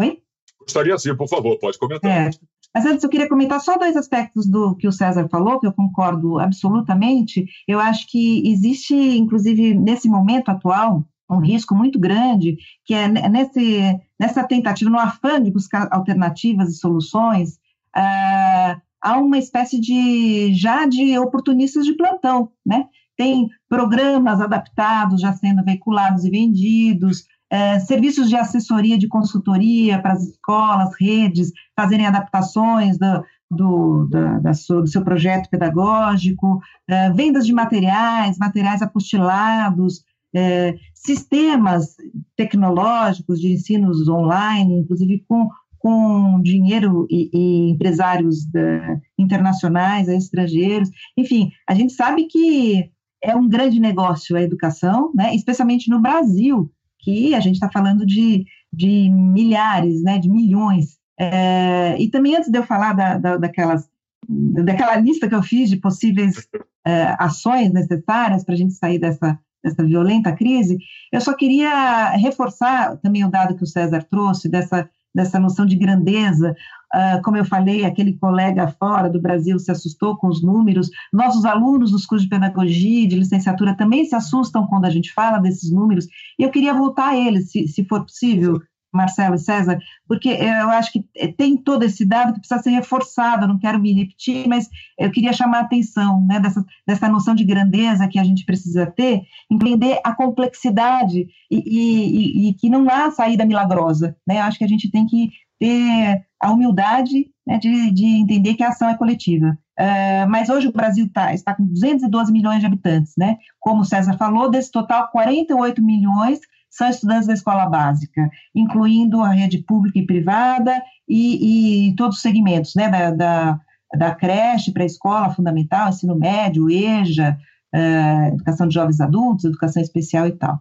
[0.01, 0.19] Oi?
[0.61, 2.11] Gostaria sim, por favor, pode comentar.
[2.11, 2.31] É.
[2.75, 5.73] Mas antes eu queria comentar só dois aspectos do que o César falou, que eu
[5.73, 7.47] concordo absolutamente.
[7.67, 14.01] Eu acho que existe, inclusive, nesse momento atual, um risco muito grande, que é nesse,
[14.19, 17.55] nessa tentativa, no afã de buscar alternativas e soluções,
[17.97, 22.87] uh, há uma espécie de, já de oportunistas de plantão, né?
[23.17, 30.13] Tem programas adaptados já sendo veiculados e vendidos, é, serviços de assessoria, de consultoria para
[30.13, 37.47] as escolas, redes, fazerem adaptações do, do, da, da do seu projeto pedagógico, é, vendas
[37.47, 40.03] de materiais, materiais apostilados,
[40.39, 41.97] é, sistemas
[42.37, 45.49] tecnológicos de ensinos online, inclusive com,
[45.79, 50.91] com dinheiro e, e empresários da, internacionais, estrangeiros.
[51.17, 52.91] Enfim, a gente sabe que
[53.23, 56.71] é um grande negócio a educação, né, especialmente no Brasil,
[57.01, 60.99] que a gente está falando de, de milhares, né, de milhões.
[61.19, 63.89] É, e também antes de eu falar da, da, daquelas,
[64.29, 66.47] daquela lista que eu fiz de possíveis
[66.87, 70.79] é, ações necessárias para a gente sair dessa, dessa violenta crise,
[71.13, 75.77] eu só queria reforçar também o dado que o César trouxe dessa dessa noção de
[75.77, 76.55] grandeza.
[76.95, 80.89] Uh, como eu falei, aquele colega fora do Brasil se assustou com os números.
[81.13, 85.13] Nossos alunos dos cursos de pedagogia e de licenciatura também se assustam quando a gente
[85.13, 86.07] fala desses números.
[86.39, 88.61] E eu queria voltar a eles, se, se for possível,
[88.93, 91.05] Marcelo e César, porque eu acho que
[91.37, 95.33] tem todo esse dado que precisa ser reforçado, não quero me repetir, mas eu queria
[95.33, 100.01] chamar a atenção né, dessa, dessa noção de grandeza que a gente precisa ter, entender
[100.05, 104.17] a complexidade e, e, e que não há saída milagrosa.
[104.27, 104.39] Né?
[104.39, 108.63] Eu acho que a gente tem que ter a humildade né, de, de, entender que
[108.63, 109.59] a ação é coletiva.
[109.79, 113.37] Uh, mas hoje o Brasil tá, está com 212 milhões de habitantes, né?
[113.61, 119.31] Como o César falou, desse total, 48 milhões são estudantes da escola básica, incluindo a
[119.31, 123.61] rede pública e privada e, e todos os segmentos, né, da, da,
[123.97, 127.39] da creche para a escola fundamental, ensino médio, EJA,
[127.75, 130.61] uh, educação de jovens adultos, educação especial e tal.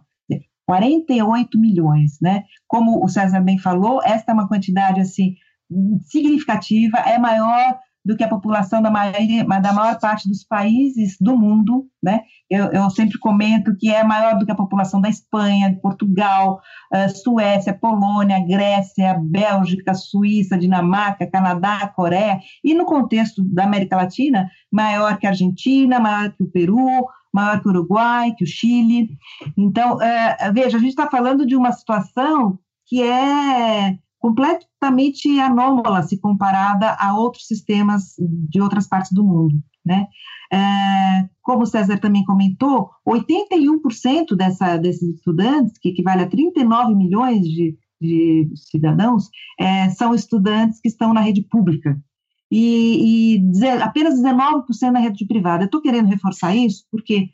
[0.66, 2.44] 48 milhões, né?
[2.66, 5.34] Como o César bem falou, esta é uma quantidade assim
[6.02, 11.36] significativa, é maior do que a população da, maioria, da maior parte dos países do
[11.36, 12.22] mundo, né?
[12.48, 16.58] Eu, eu, sempre comento que é maior do que a população da Espanha, Portugal,
[16.90, 24.48] uh, Suécia, Polônia, Grécia, Bélgica, Suíça, Dinamarca, Canadá, Coreia, e no contexto da América Latina,
[24.72, 29.10] maior que a Argentina, maior que o Peru, maior que o Uruguai, que o Chile.
[29.54, 36.18] Então, uh, veja, a gente está falando de uma situação que é completamente anômala se
[36.18, 39.54] comparada a outros sistemas de outras partes do mundo.
[39.84, 40.06] Né?
[40.52, 47.46] É, como o César também comentou, 81% dessa, desses estudantes, que equivale a 39 milhões
[47.46, 49.28] de, de cidadãos,
[49.58, 51.98] é, são estudantes que estão na rede pública.
[52.50, 55.64] E, e apenas 19% na rede privada.
[55.64, 57.30] Eu estou querendo reforçar isso porque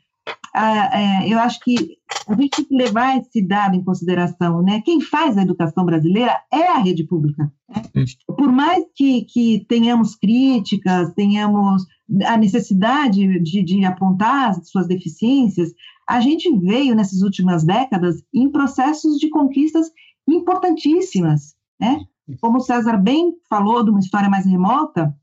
[1.27, 4.81] eu acho que a gente tem que levar esse dado em consideração, né?
[4.85, 7.51] Quem faz a educação brasileira é a rede pública.
[7.69, 8.05] Né?
[8.25, 11.85] Por mais que, que tenhamos críticas, tenhamos
[12.25, 15.73] a necessidade de, de apontar as suas deficiências,
[16.07, 19.91] a gente veio nessas últimas décadas em processos de conquistas
[20.27, 21.99] importantíssimas, né?
[22.41, 25.15] Como o César bem falou de uma história mais remota,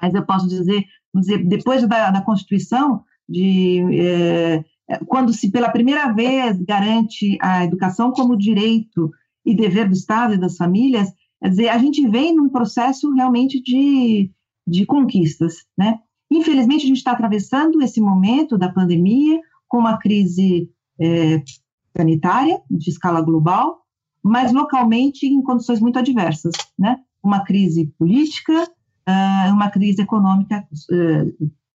[0.00, 4.64] mas eu posso dizer, dizer depois da, da Constituição, de é,
[5.06, 9.10] quando se pela primeira vez garante a educação como direito
[9.46, 11.08] e dever do Estado e das famílias,
[11.40, 14.30] quer dizer, a gente vem num processo realmente de,
[14.66, 16.00] de conquistas, né?
[16.30, 20.68] Infelizmente, a gente está atravessando esse momento da pandemia com uma crise
[21.00, 21.42] é,
[21.96, 23.80] sanitária de escala global,
[24.22, 26.98] mas localmente em condições muito adversas, né?
[27.22, 30.66] Uma crise política, uh, uma crise econômica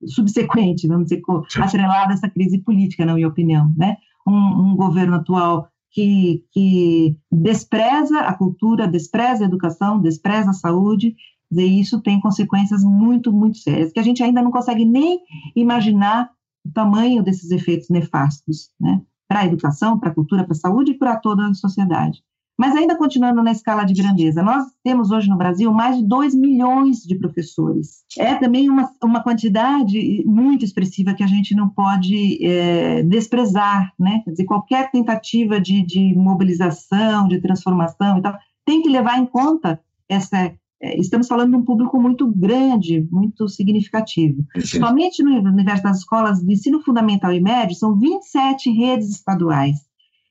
[0.06, 1.22] subsequente, vamos dizer,
[1.60, 3.96] atrelada a essa crise política, na minha opinião, né?
[4.26, 4.32] Um,
[4.72, 11.14] um governo atual que, que, despreza a cultura, despreza a educação, despreza a saúde,
[11.50, 15.20] e isso tem consequências muito, muito sérias, que a gente ainda não consegue nem
[15.54, 16.30] imaginar
[16.64, 19.02] o tamanho desses efeitos nefastos, né?
[19.28, 22.22] Para a educação, para a cultura, para a saúde e para toda a sociedade.
[22.62, 26.32] Mas ainda continuando na escala de grandeza, nós temos hoje no Brasil mais de 2
[26.36, 28.04] milhões de professores.
[28.16, 34.22] É também uma, uma quantidade muito expressiva que a gente não pode é, desprezar, né?
[34.24, 39.26] Quer dizer, qualquer tentativa de, de mobilização, de transformação e tal, tem que levar em
[39.26, 44.44] conta essa, é, estamos falando de um público muito grande, muito significativo.
[44.60, 44.78] Sim.
[44.78, 49.78] Somente no universo das escolas do ensino fundamental e médio, são 27 redes estaduais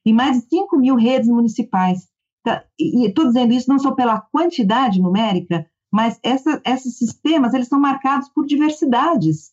[0.05, 2.09] e mais de 5 mil redes municipais.
[2.43, 7.67] Tá, e estou dizendo isso não só pela quantidade numérica, mas essa, esses sistemas eles
[7.67, 9.51] são marcados por diversidades.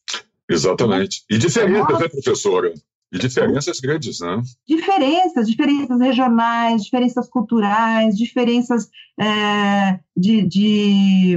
[0.48, 1.24] Exatamente.
[1.28, 2.72] E diferenças, né, professora?
[3.12, 4.40] E diferenças grandes, né?
[4.66, 11.36] Diferenças, diferenças regionais, diferenças culturais, diferenças é, de, de,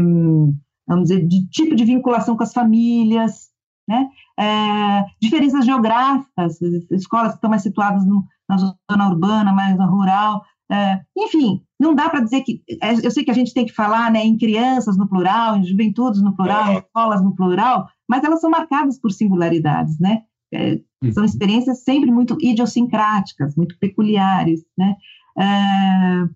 [0.88, 3.50] vamos dizer, de tipo de vinculação com as famílias,
[3.88, 4.08] né?
[4.40, 6.62] É, diferenças geográficas,
[6.92, 11.94] escolas que estão mais situadas no, na zona urbana, mais na rural, é, enfim, não
[11.94, 12.64] dá para dizer que.
[12.82, 15.66] É, eu sei que a gente tem que falar né, em crianças no plural, em
[15.66, 20.24] juventudes no plural, em escolas no plural, mas elas são marcadas por singularidades, né?
[20.54, 20.80] É,
[21.12, 21.26] são uhum.
[21.26, 24.96] experiências sempre muito idiosincráticas, muito peculiares, né?
[25.38, 26.30] É,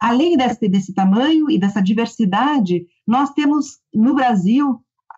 [0.00, 4.70] além desse, desse tamanho e dessa diversidade, nós temos no Brasil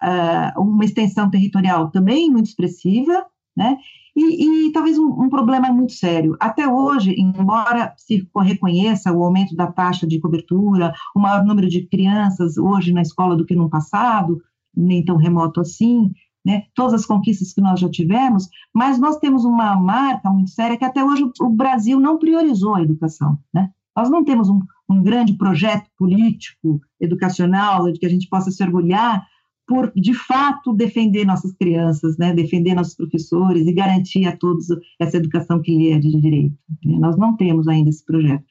[0.03, 3.27] uh, uma extensão territorial também muito expressiva,
[3.57, 3.79] né?
[4.19, 6.37] E, e talvez um, um, problema muito sério.
[6.41, 11.87] Até hoje, embora se reconheça o aumento da taxa de cobertura, o maior número de
[11.87, 14.43] crianças hoje na escola do que no passado,
[14.77, 16.11] nem tão remoto assim,
[16.45, 20.77] né, todas as conquistas que nós já tivemos, mas nós temos uma marca muito séria
[20.77, 23.39] que até hoje o Brasil não priorizou a educação.
[23.55, 23.71] Né?
[23.97, 28.65] Nós não temos um, um grande projeto político, educacional, de que a gente possa se
[28.65, 29.25] orgulhar
[29.69, 34.67] por, de fato, defender nossas crianças, né, defender nossos professores e garantir a todos
[34.99, 36.57] essa educação que lhe é de direito.
[36.83, 36.99] Né?
[36.99, 38.43] Nós não temos ainda esse projeto.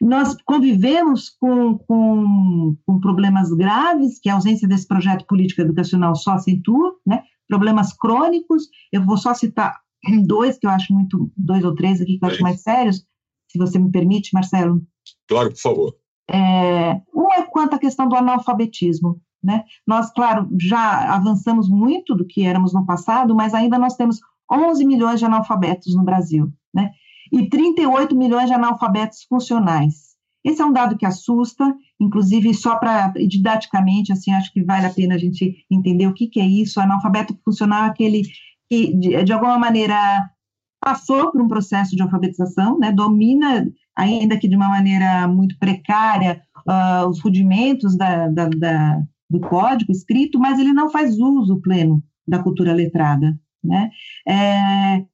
[0.00, 6.32] Nós convivemos com, com, com, problemas graves, que a ausência desse projeto político educacional só
[6.32, 7.24] acentua, né?
[7.48, 9.80] problemas crônicos, eu vou só citar
[10.24, 13.04] dois que eu acho muito, dois ou três aqui que eu acho mais sérios,
[13.50, 14.82] se você me permite, Marcelo.
[15.26, 15.96] Claro, por favor.
[16.30, 19.20] É, um é quanto à questão do analfabetismo.
[19.44, 19.62] Né?
[19.86, 24.18] Nós, claro, já avançamos muito do que éramos no passado, mas ainda nós temos
[24.50, 26.90] 11 milhões de analfabetos no Brasil, né?
[27.30, 30.14] e 38 milhões de analfabetos funcionais.
[30.42, 34.92] Esse é um dado que assusta, inclusive só para didaticamente, assim, acho que vale a
[34.92, 36.80] pena a gente entender o que, que é isso.
[36.80, 38.22] Analfabeto funcional é aquele
[38.68, 39.96] que, de, de alguma maneira,
[40.80, 43.66] passou por um processo de alfabetização, né, domina,
[43.96, 49.92] ainda que de uma maneira muito precária, uh, os rudimentos da, da, da, do código
[49.92, 53.38] escrito, mas ele não faz uso pleno da cultura letrada.
[53.62, 53.90] Né?
[54.28, 55.04] É,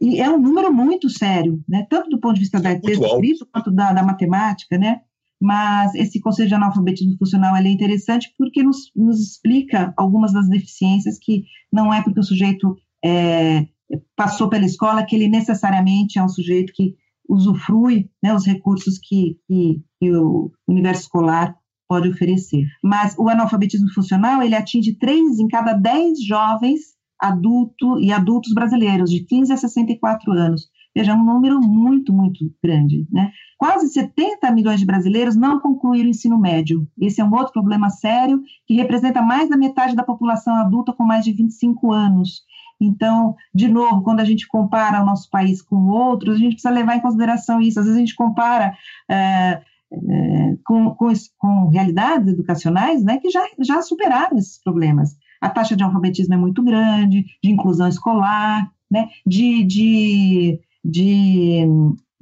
[0.00, 1.86] e é um número muito sério, né?
[1.90, 5.00] tanto do ponto de vista da texto escrito quanto da, da, matemática, né?
[5.40, 11.18] mas esse conceito de analfabetismo funcional é interessante porque nos, nos, explica algumas das deficiências
[11.18, 13.66] que não é porque o sujeito é,
[14.14, 16.94] passou pela escola que ele necessariamente é um sujeito que
[17.28, 21.56] usufrui né, os recursos que, que, que o universo escolar
[21.90, 22.64] pode oferecer.
[22.80, 29.10] Mas o analfabetismo funcional, ele atinge três em cada dez jovens adulto e adultos brasileiros,
[29.10, 30.68] de 15 a 64 anos.
[30.94, 33.06] Veja, é um número muito, muito grande.
[33.10, 33.32] Né?
[33.58, 36.86] Quase 70 milhões de brasileiros não concluíram o ensino médio.
[36.98, 41.04] Esse é um outro problema sério, que representa mais da metade da população adulta com
[41.04, 42.42] mais de 25 anos.
[42.80, 46.72] Então, de novo, quando a gente compara o nosso país com outros, a gente precisa
[46.72, 47.78] levar em consideração isso.
[47.78, 48.74] Às vezes a gente compara
[49.08, 49.60] é,
[49.92, 55.16] é, com, com, com, realidades educacionais né, que já, já superaram esses problemas.
[55.40, 61.66] A taxa de alfabetismo é muito grande, de inclusão escolar, né, de, de, de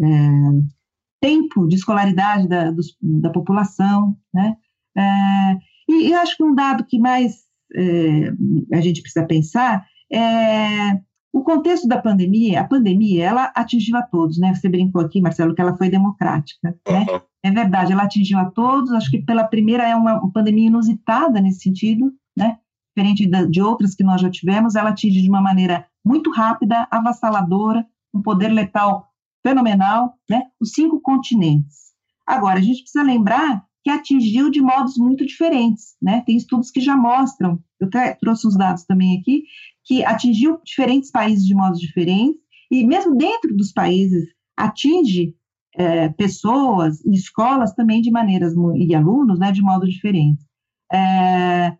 [0.00, 0.06] é,
[1.20, 4.16] tempo de escolaridade da, dos, da população.
[4.32, 4.56] Né,
[4.96, 5.58] é,
[5.88, 8.32] e eu acho que um dado que mais é,
[8.72, 11.00] a gente precisa pensar é,
[11.32, 14.54] o contexto da pandemia, a pandemia, ela atingiu a todos, né?
[14.54, 17.06] Você brincou aqui, Marcelo, que ela foi democrática, né?
[17.42, 21.60] É verdade, ela atingiu a todos, acho que pela primeira é uma pandemia inusitada nesse
[21.60, 22.58] sentido, né?
[22.96, 27.86] Diferente de outras que nós já tivemos, ela atinge de uma maneira muito rápida, avassaladora,
[28.12, 29.06] um poder letal
[29.46, 30.44] fenomenal, né?
[30.60, 31.92] Os cinco continentes.
[32.26, 36.22] Agora, a gente precisa lembrar que atingiu de modos muito diferentes, né?
[36.26, 39.44] Tem estudos que já mostram, eu até trouxe os dados também aqui,
[39.88, 42.38] que atingiu diferentes países de modos diferentes,
[42.70, 45.34] e mesmo dentro dos países atinge
[45.74, 50.44] é, pessoas e escolas também de maneiras, e alunos, né, de modo diferente.
[50.92, 51.74] É,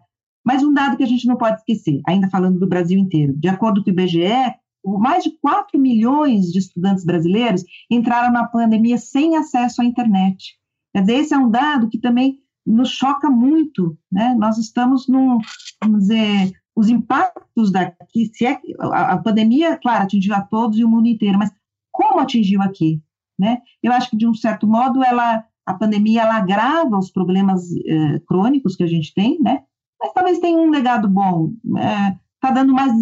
[0.45, 3.49] mas um dado que a gente não pode esquecer, ainda falando do Brasil inteiro, de
[3.49, 4.55] acordo com o IBGE,
[4.85, 10.55] mais de 4 milhões de estudantes brasileiros entraram na pandemia sem acesso à internet.
[10.95, 14.35] Quer dizer, esse é um dado que também nos choca muito, né?
[14.39, 15.39] Nós estamos num,
[15.83, 20.85] vamos dizer, os impactos daqui, se é a, a, pandemia, claro, atingiu a todos e
[20.85, 21.51] o mundo inteiro, mas
[21.91, 23.03] como atingiu aqui,
[23.37, 23.59] né?
[23.83, 28.21] Eu acho que de um certo modo ela, a pandemia, ela agrava os problemas eh,
[28.29, 29.65] crônicos que a gente tem, né?
[30.01, 32.93] Mas talvez tenha um legado bom, está eh, dando mais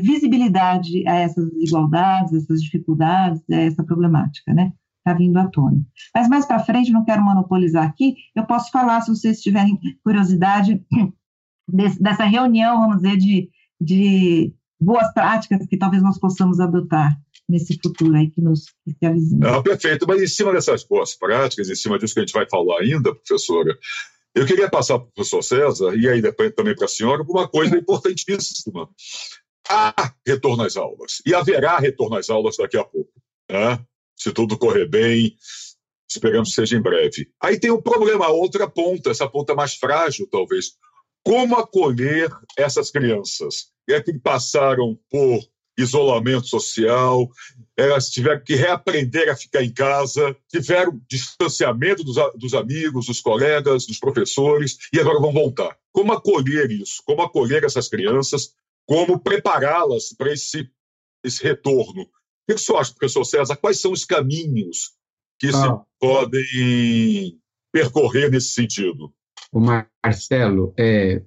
[0.00, 4.72] visibilidade a essas desigualdades, essas dificuldades, a essa problemática, né?
[5.00, 5.82] Está vindo à tona.
[6.14, 10.82] Mas mais para frente, não quero monopolizar aqui, eu posso falar, se vocês tiverem curiosidade,
[11.66, 13.50] desse, dessa reunião, vamos dizer, de,
[13.80, 18.66] de boas práticas que talvez nós possamos adotar nesse futuro aí que nos
[19.02, 19.48] avizinha.
[19.48, 22.48] Ah, perfeito, mas em cima dessas boas práticas, em cima disso que a gente vai
[22.48, 23.76] falar ainda, professora,
[24.34, 27.48] eu queria passar para o professor César, e aí depois também para a senhora, uma
[27.48, 28.88] coisa importantíssima.
[29.68, 33.10] Há retorno às aulas, e haverá retorno às aulas daqui a pouco,
[33.50, 33.80] né?
[34.16, 35.36] se tudo correr bem,
[36.08, 37.28] esperamos que seja em breve.
[37.40, 40.72] Aí tem um problema, a outra ponta, essa ponta mais frágil, talvez,
[41.26, 45.40] como acolher essas crianças é que passaram por
[45.76, 47.28] isolamento social,
[47.76, 53.86] elas tiveram que reaprender a ficar em casa, tiveram distanciamento dos, dos, amigos, dos colegas,
[53.86, 55.76] dos professores, e agora vão voltar.
[55.92, 57.02] Como acolher isso?
[57.04, 58.54] Como acolher essas crianças?
[58.86, 60.70] Como prepará-las para esse,
[61.24, 62.02] esse retorno?
[62.02, 62.08] O
[62.46, 63.56] que você acha, professor César?
[63.56, 64.92] Quais são os caminhos
[65.40, 65.52] que ah.
[65.52, 65.68] se
[65.98, 67.36] podem
[67.72, 69.12] percorrer nesse sentido?
[69.52, 71.22] O Marcelo, é,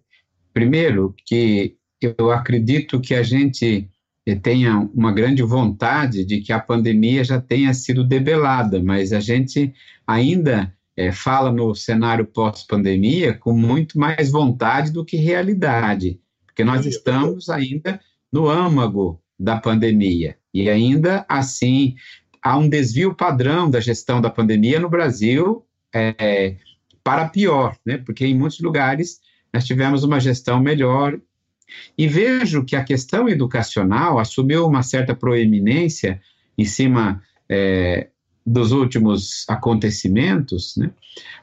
[0.54, 3.90] primeiro que eu acredito que a gente
[4.26, 9.20] eh, tenha uma grande vontade de que a pandemia já tenha sido debelada, mas a
[9.20, 9.74] gente
[10.08, 16.86] ainda é, fala no cenário pós-pandemia com muito mais vontade do que realidade, porque nós
[16.86, 18.00] estamos ainda
[18.32, 21.96] no âmago da pandemia e ainda assim
[22.42, 25.66] há um desvio padrão da gestão da pandemia no Brasil.
[25.94, 26.58] É,
[27.04, 27.98] para pior, né?
[27.98, 29.20] porque em muitos lugares
[29.54, 31.20] nós tivemos uma gestão melhor.
[31.98, 36.20] E vejo que a questão educacional assumiu uma certa proeminência
[36.58, 38.08] em cima é,
[38.46, 40.92] dos últimos acontecimentos, né?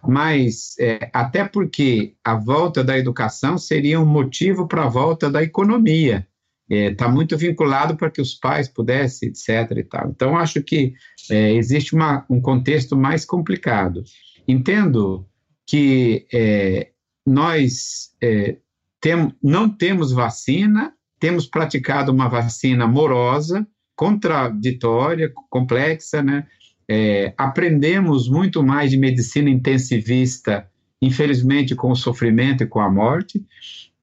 [0.07, 5.43] mas é, até porque a volta da educação seria um motivo para a volta da
[5.43, 6.27] economia.
[6.69, 9.71] Está é, muito vinculado para que os pais pudessem, etc.
[9.77, 10.09] E tal.
[10.11, 10.95] Então, acho que
[11.31, 14.03] é, existe uma, um contexto mais complicado.
[14.49, 15.25] Entendo
[15.67, 16.91] que é,
[17.27, 18.57] nós é,
[19.01, 26.47] tem, não temos vacina, temos praticado uma vacina morosa, contraditória, complexa, né?
[26.89, 30.69] é, aprendemos muito mais de medicina intensivista,
[31.03, 33.45] infelizmente com o sofrimento e com a morte,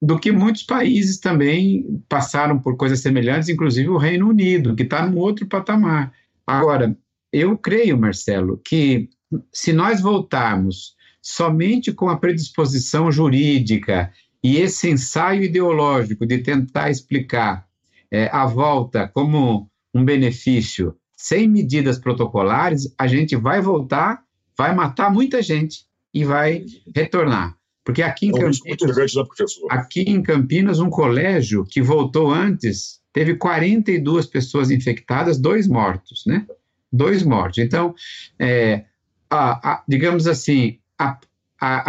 [0.02, 5.06] do que muitos países também passaram por coisas semelhantes, inclusive o Reino Unido, que está
[5.06, 6.12] num outro patamar.
[6.46, 6.96] Agora,
[7.32, 9.10] eu creio, Marcelo, que
[9.52, 14.12] se nós voltarmos somente com a predisposição jurídica
[14.44, 17.66] e esse ensaio ideológico de tentar explicar
[18.12, 24.22] é, a volta como um benefício sem medidas protocolares, a gente vai voltar,
[24.58, 27.58] vai matar muita gente e vai retornar.
[27.86, 29.24] Porque aqui em, Campinas, né,
[29.70, 36.46] aqui em Campinas, um colégio que voltou antes teve 42 pessoas infectadas, dois mortos, né?
[36.92, 37.60] Dois mortos.
[37.60, 37.94] Então,
[38.40, 38.86] é,
[39.30, 41.20] a, a, digamos assim, a,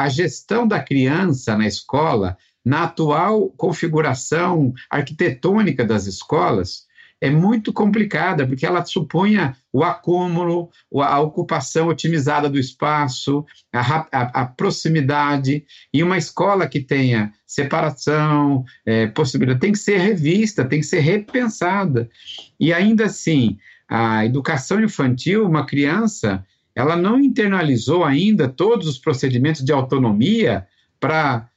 [0.05, 6.87] a, gestão da criança na escola, na atual configuração arquitetônica das escolas,
[7.21, 10.69] é muito complicada, porque ela supunha o acúmulo,
[11.01, 18.65] a ocupação otimizada do espaço, a, a, a proximidade, e uma escola que tenha separação,
[18.85, 22.11] é, possibilidade, tem que ser revista, tem que ser repensada.
[22.61, 23.57] E ainda assim,
[23.89, 26.45] a educação infantil, uma criança,
[26.75, 30.67] ela não internalizou ainda todos os procedimentos de autonomia
[30.99, 31.49] para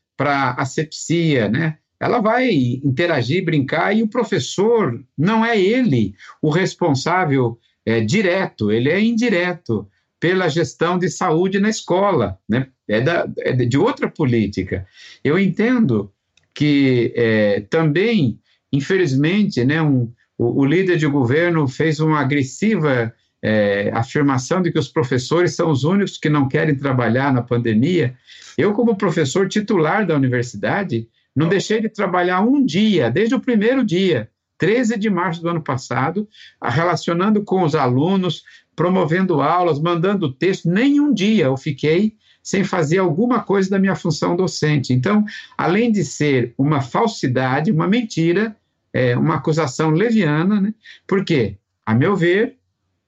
[0.58, 1.78] asepsia, né?
[2.00, 2.50] ela vai
[2.84, 9.88] interagir, brincar, e o professor não é ele o responsável é, direto, ele é indireto
[10.20, 12.68] pela gestão de saúde na escola, né?
[12.88, 14.88] é, da, é de outra política.
[15.24, 16.12] Eu entendo
[16.54, 18.40] que é, também,
[18.72, 23.14] infelizmente, né, um, o, o, líder de governo fez uma agressiva
[23.48, 28.14] é, afirmação de que os professores são os únicos que não querem trabalhar na pandemia.
[28.58, 33.86] Eu, como professor titular da universidade, não deixei de trabalhar um dia, desde o primeiro
[33.86, 36.28] dia, 13 de março do ano passado,
[36.62, 38.44] relacionando com os alunos,
[38.76, 40.70] promovendo aulas, mandando texto.
[40.70, 44.92] Nenhum dia eu fiquei sem fazer alguma coisa da minha função docente.
[44.92, 45.24] Então,
[45.58, 48.56] além de ser uma falsidade, uma mentira,
[48.92, 50.74] é, uma acusação leviana, né?
[51.08, 51.58] Por quê?
[51.86, 52.57] A meu ver,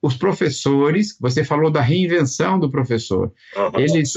[0.02, 3.32] os professores, você falou da reinvenção do professor,
[3.74, 4.12] eles,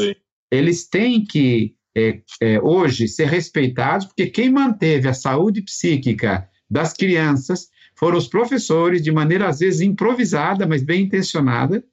[0.51, 6.93] eles têm que é, é, hoje ser respeitados, porque quem manteve a saúde psíquica das
[6.93, 11.83] crianças foram os professores, de maneira às vezes improvisada, mas bem intencionada,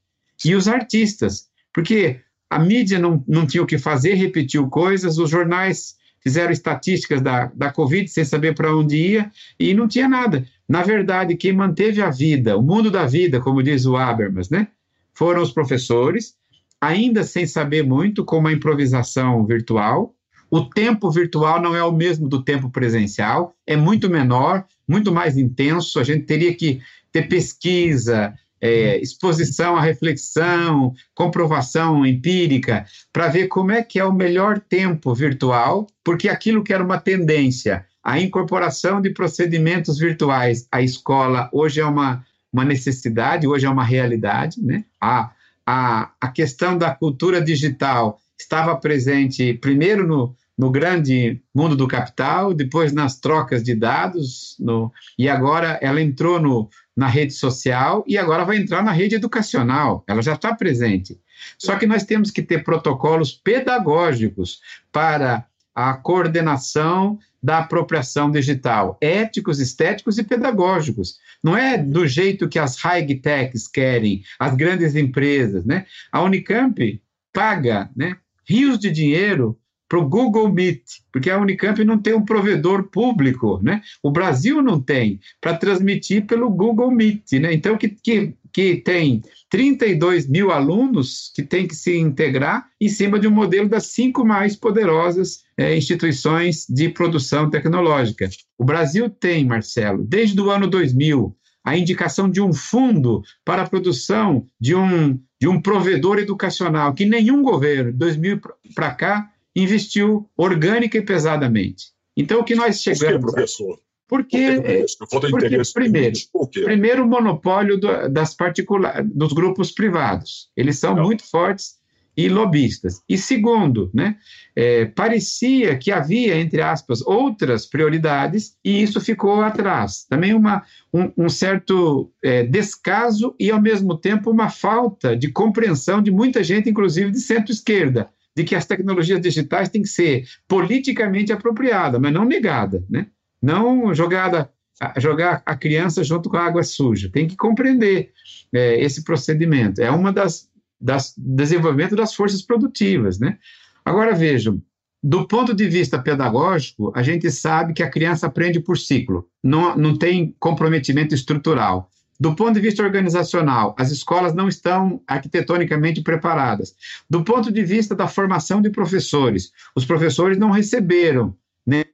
[0.45, 5.29] e os artistas, porque a mídia não, não tinha o que fazer, repetiu coisas, os
[5.29, 10.47] jornais fizeram estatísticas da, da Covid sem saber para onde ia, e não tinha nada.
[10.71, 14.69] Na verdade, quem manteve a vida, o mundo da vida, como diz o Habermas, né,
[15.13, 16.37] foram os professores,
[16.81, 20.15] ainda sem saber muito, com uma improvisação virtual.
[20.49, 25.37] O tempo virtual não é o mesmo do tempo presencial, é muito menor, muito mais
[25.37, 25.99] intenso.
[25.99, 33.73] A gente teria que ter pesquisa, é, exposição à reflexão, comprovação empírica, para ver como
[33.73, 39.01] é que é o melhor tempo virtual, porque aquilo que era uma tendência, a incorporação
[39.01, 44.85] de procedimentos virtuais à escola, hoje é uma, uma necessidade, hoje é uma realidade, né?
[45.01, 45.31] A,
[45.67, 52.55] a, a questão da cultura digital estava presente primeiro no, no grande mundo do capital,
[52.55, 58.19] depois nas trocas de dados, no, e agora ela entrou no, na rede social e
[58.19, 61.21] agora vai entrar na rede educacional, ela já está presente.
[61.59, 64.61] Só que nós temos que ter protocolos pedagógicos
[64.93, 71.19] para a coordenação da apropriação digital, éticos, estéticos e pedagógicos.
[71.43, 75.87] Não é do jeito que as high techs querem, as grandes empresas, né?
[76.13, 77.01] A Unicamp
[77.33, 78.17] paga, né,
[78.47, 79.57] rios de dinheiro
[79.89, 83.83] para o Google Meet, porque a Unicamp não tem um provedor público, né?
[84.01, 87.53] O Brasil não tem para transmitir pelo Google Meet, né?
[87.53, 93.19] Então que, que, que tem 32 mil alunos que têm que se integrar em cima
[93.19, 98.29] de um modelo das cinco mais poderosas é, instituições de produção tecnológica.
[98.59, 103.69] O Brasil tem, Marcelo, desde o ano 2000, a indicação de um fundo para a
[103.69, 108.41] produção de um, de um provedor educacional que nenhum governo, 2000
[108.75, 111.87] para cá, investiu orgânica e pesadamente.
[112.17, 113.21] Então, o que nós chegamos...
[113.21, 113.79] Por professor?
[114.11, 114.61] Porque,
[115.09, 116.19] porque, porque primeiro,
[116.65, 120.51] primeiro o monopólio do, das particular, dos grupos privados.
[120.57, 121.05] Eles são Não.
[121.05, 121.79] muito fortes
[122.17, 123.01] e lobistas.
[123.09, 124.17] E segundo, né,
[124.57, 130.07] é, parecia que havia, entre aspas, outras prioridades e isso ficou atrás.
[130.09, 136.03] Também uma, um, um certo é, descaso e, ao mesmo tempo, uma falta de compreensão
[136.03, 141.33] de muita gente, inclusive de centro-esquerda, de que as tecnologias digitais têm que ser politicamente
[141.33, 143.07] apropriadas, mas não negada, né?
[143.43, 144.51] Não jogada
[144.97, 147.11] jogar a criança junto com a água suja.
[147.11, 148.13] Tem que compreender
[148.53, 149.81] é, esse procedimento.
[149.81, 150.49] É uma das,
[150.81, 153.39] das desenvolvimento das forças produtivas, né?
[153.85, 154.63] Agora vejam,
[155.03, 159.77] do ponto de vista pedagógico, a gente sabe que a criança aprende por ciclo, não,
[159.77, 161.91] não tem comprometimento estrutural.
[162.19, 166.75] Do ponto de vista organizacional, as escolas não estão arquitetonicamente preparadas.
[167.09, 171.35] Do ponto de vista da formação de professores, os professores não receberam,
[171.67, 171.85] né,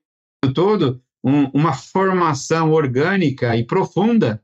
[0.53, 4.40] todo, um, uma formação orgânica e profunda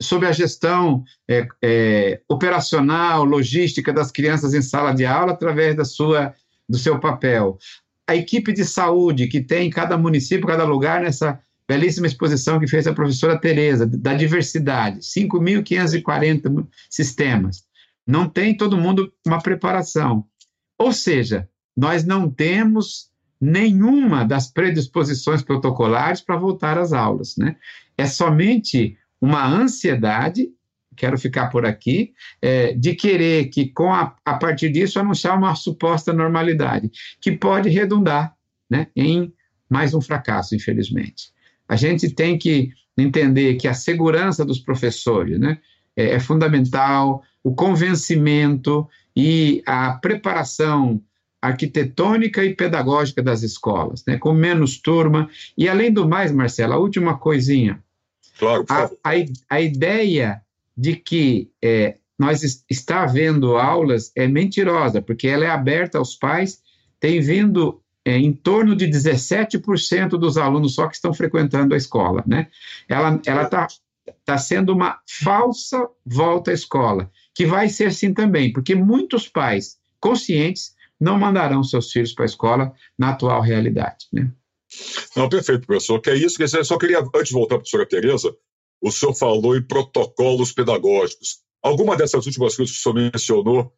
[0.00, 5.86] sobre a gestão é, é, operacional, logística das crianças em sala de aula através da
[5.86, 6.34] sua,
[6.68, 7.56] do seu papel.
[8.06, 12.68] A equipe de saúde que tem em cada município, cada lugar, nessa belíssima exposição que
[12.68, 17.64] fez a professora Tereza, da diversidade, 5.540 sistemas.
[18.06, 20.26] Não tem todo mundo uma preparação.
[20.78, 23.10] Ou seja, nós não temos
[23.40, 27.36] nenhuma das predisposições protocolares para voltar às aulas.
[27.36, 27.56] Né?
[27.96, 30.48] É somente uma ansiedade,
[30.96, 35.54] quero ficar por aqui, é, de querer que, com a, a partir disso, anunciar uma
[35.54, 38.34] suposta normalidade, que pode redundar
[38.68, 39.32] né, em
[39.68, 41.30] mais um fracasso, infelizmente.
[41.68, 45.58] A gente tem que entender que a segurança dos professores né,
[45.96, 51.00] é, é fundamental, o convencimento e a preparação
[51.40, 55.28] arquitetônica e pedagógica das escolas, né, com menos turma.
[55.56, 57.82] E, além do mais, Marcela, a última coisinha.
[58.38, 59.12] Claro, a, a,
[59.48, 60.42] a, ideia
[60.76, 66.60] de que é, nós está havendo aulas é mentirosa, porque ela é aberta aos pais,
[67.00, 72.22] tem vindo é, em torno de 17% dos alunos só que estão frequentando a escola,
[72.26, 72.48] né?
[72.88, 73.66] Ela está
[74.24, 79.78] tá sendo uma falsa volta à escola, que vai ser assim também, porque muitos pais
[79.98, 84.30] conscientes não mandarão seus filhos para a escola na atual realidade, né?
[85.16, 86.00] Não, perfeito, professor.
[86.00, 88.34] Que é isso que eu só queria, antes de voltar para a professora Tereza,
[88.80, 91.38] o senhor falou em protocolos pedagógicos.
[91.62, 93.72] Alguma dessas últimas coisas que o senhor mencionou,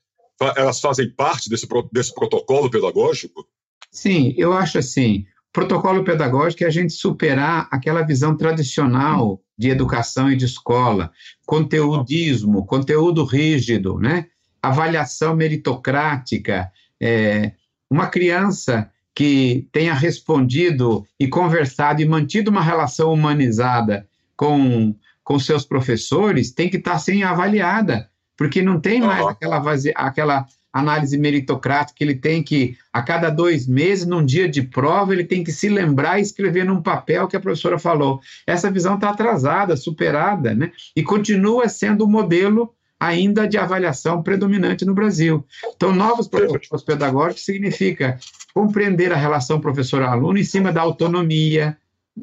[0.56, 3.46] elas fazem parte desse, desse protocolo pedagógico?
[3.90, 5.24] Sim, eu acho assim.
[5.52, 11.10] Protocolo pedagógico é a gente superar aquela visão tradicional de educação e de escola,
[11.44, 14.28] conteudismo, conteúdo rígido, né?
[14.62, 16.70] avaliação meritocrática.
[17.00, 17.52] É,
[17.90, 24.94] uma criança que tenha respondido e conversado e mantido uma relação humanizada com,
[25.24, 29.62] com seus professores tem que estar sendo avaliada, porque não tem mais aquela,
[29.96, 35.24] aquela análise meritocrática, ele tem que, a cada dois meses, num dia de prova, ele
[35.24, 38.20] tem que se lembrar e escrever num papel que a professora falou.
[38.46, 40.70] Essa visão está atrasada, superada, né?
[40.94, 45.44] E continua sendo o modelo ainda de avaliação predominante no Brasil.
[45.74, 48.18] Então, novos protocolos pedagógicos significa
[48.52, 51.76] compreender a relação professor-aluno em cima da autonomia,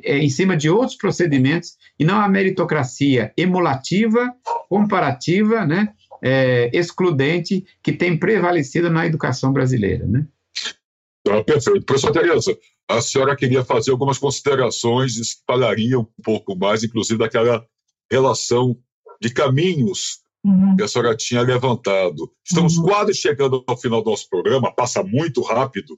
[0.03, 4.33] é, em cima de outros procedimentos, e não a meritocracia emulativa,
[4.67, 5.93] comparativa, né?
[6.21, 10.05] é, excludente que tem prevalecido na educação brasileira.
[10.05, 10.27] Né?
[11.27, 11.85] Ah, perfeito.
[11.85, 12.57] Professor Tereza,
[12.87, 15.15] a senhora queria fazer algumas considerações
[15.47, 17.65] falariam um pouco mais, inclusive, daquela
[18.11, 18.77] relação
[19.21, 20.75] de caminhos uhum.
[20.75, 22.31] que a senhora tinha levantado.
[22.45, 22.83] Estamos uhum.
[22.85, 25.97] quase chegando ao final do nosso programa, passa muito rápido.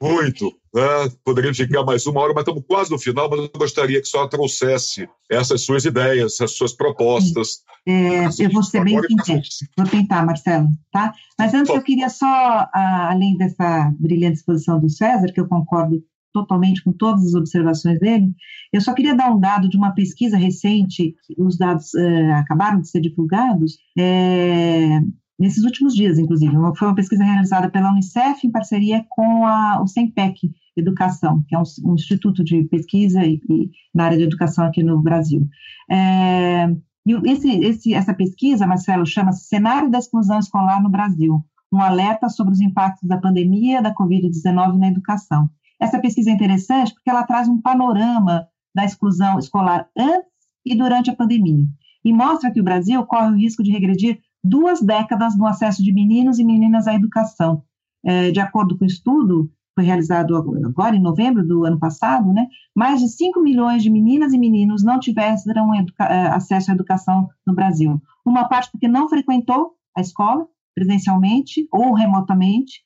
[0.00, 0.52] muito.
[0.74, 0.82] Né?
[1.24, 4.10] Poderíamos ficar mais uma hora, mas estamos quase no final, mas eu gostaria que a
[4.10, 7.58] senhora trouxesse essas suas ideias, essas suas propostas.
[7.86, 9.66] É, eu vou ser bem sintética.
[9.76, 11.12] Vou tentar, Marcelo, tá?
[11.38, 16.02] Mas antes eu queria só, além dessa brilhante exposição do César, que eu concordo
[16.32, 18.34] totalmente com todas as observações dele.
[18.72, 22.88] Eu só queria dar um dado de uma pesquisa recente, os dados é, acabaram de
[22.88, 25.00] ser divulgados, é,
[25.38, 26.54] nesses últimos dias, inclusive.
[26.76, 31.58] Foi uma pesquisa realizada pela Unicef em parceria com a, o SEMPEC Educação, que é
[31.58, 35.46] um, um instituto de pesquisa e, e, na área de educação aqui no Brasil.
[35.90, 36.74] É,
[37.04, 42.28] e esse, esse, essa pesquisa, Marcelo, chama-se Cenário da Exclusão Escolar no Brasil, um alerta
[42.28, 45.50] sobre os impactos da pandemia da Covid-19 na educação.
[45.82, 50.30] Essa pesquisa é interessante porque ela traz um panorama da exclusão escolar antes
[50.64, 51.66] e durante a pandemia
[52.04, 55.92] e mostra que o Brasil corre o risco de regredir duas décadas no acesso de
[55.92, 57.64] meninos e meninas à educação.
[58.04, 62.46] É, de acordo com o estudo, foi realizado agora em novembro do ano passado, né,
[62.76, 67.54] mais de 5 milhões de meninas e meninos não tiveram é, acesso à educação no
[67.54, 68.00] Brasil.
[68.24, 72.84] Uma parte porque não frequentou a escola presencialmente ou remotamente,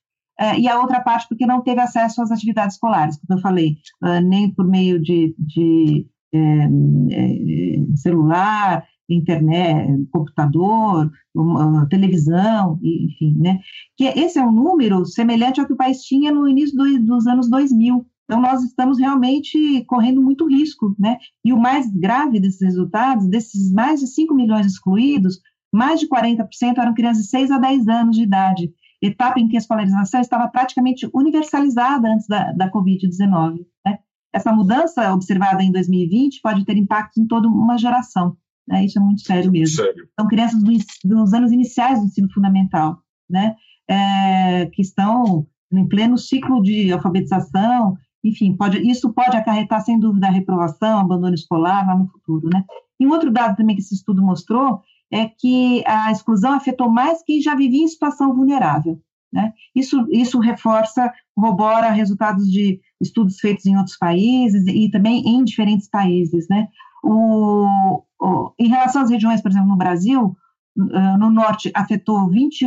[0.58, 4.20] e a outra parte porque não teve acesso às atividades escolares, como eu falei, uh,
[4.20, 13.60] nem por meio de, de é, é, celular, internet, computador, uma, televisão, enfim, né?
[13.96, 17.26] Que esse é um número semelhante ao que o país tinha no início do, dos
[17.26, 21.18] anos 2000, Então, nós estamos realmente correndo muito risco, né?
[21.44, 25.40] E o mais grave desses resultados, desses mais de 5 milhões excluídos,
[25.72, 28.72] mais de 40% eram crianças de 6 a 10 anos de idade,
[29.02, 33.66] etapa em que a escolarização estava praticamente universalizada antes da, da Covid-19.
[33.84, 33.98] Né?
[34.32, 38.36] Essa mudança observada em 2020 pode ter impacto em toda uma geração.
[38.66, 38.84] Né?
[38.84, 39.76] Isso é muito sério mesmo.
[39.76, 40.08] Sério.
[40.18, 40.72] São crianças do,
[41.04, 43.54] dos anos iniciais do ensino fundamental, né?
[43.88, 50.26] É, que estão em pleno ciclo de alfabetização, enfim, pode, isso pode acarretar, sem dúvida,
[50.26, 52.64] a reprovação, abandono escolar lá no futuro, né?
[52.98, 54.82] E um outro dado também que esse estudo mostrou
[55.12, 59.00] é que a exclusão afetou mais quem já vivia em situação vulnerável,
[59.32, 59.52] né?
[59.74, 65.88] Isso, isso reforça, corrobora resultados de estudos feitos em outros países e também em diferentes
[65.88, 66.68] países, né?
[67.04, 70.36] O, o, em relação às regiões, por exemplo, no Brasil,
[70.76, 72.66] no norte afetou 20,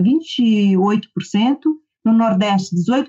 [0.00, 0.76] 28%,
[2.04, 3.08] no nordeste 18%,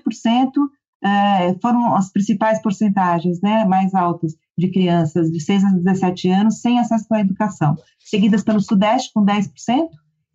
[1.02, 6.60] é, foram as principais porcentagens né, mais altas de crianças de 6 a 17 anos
[6.60, 9.50] sem acesso à educação, seguidas pelo Sudeste com 10%,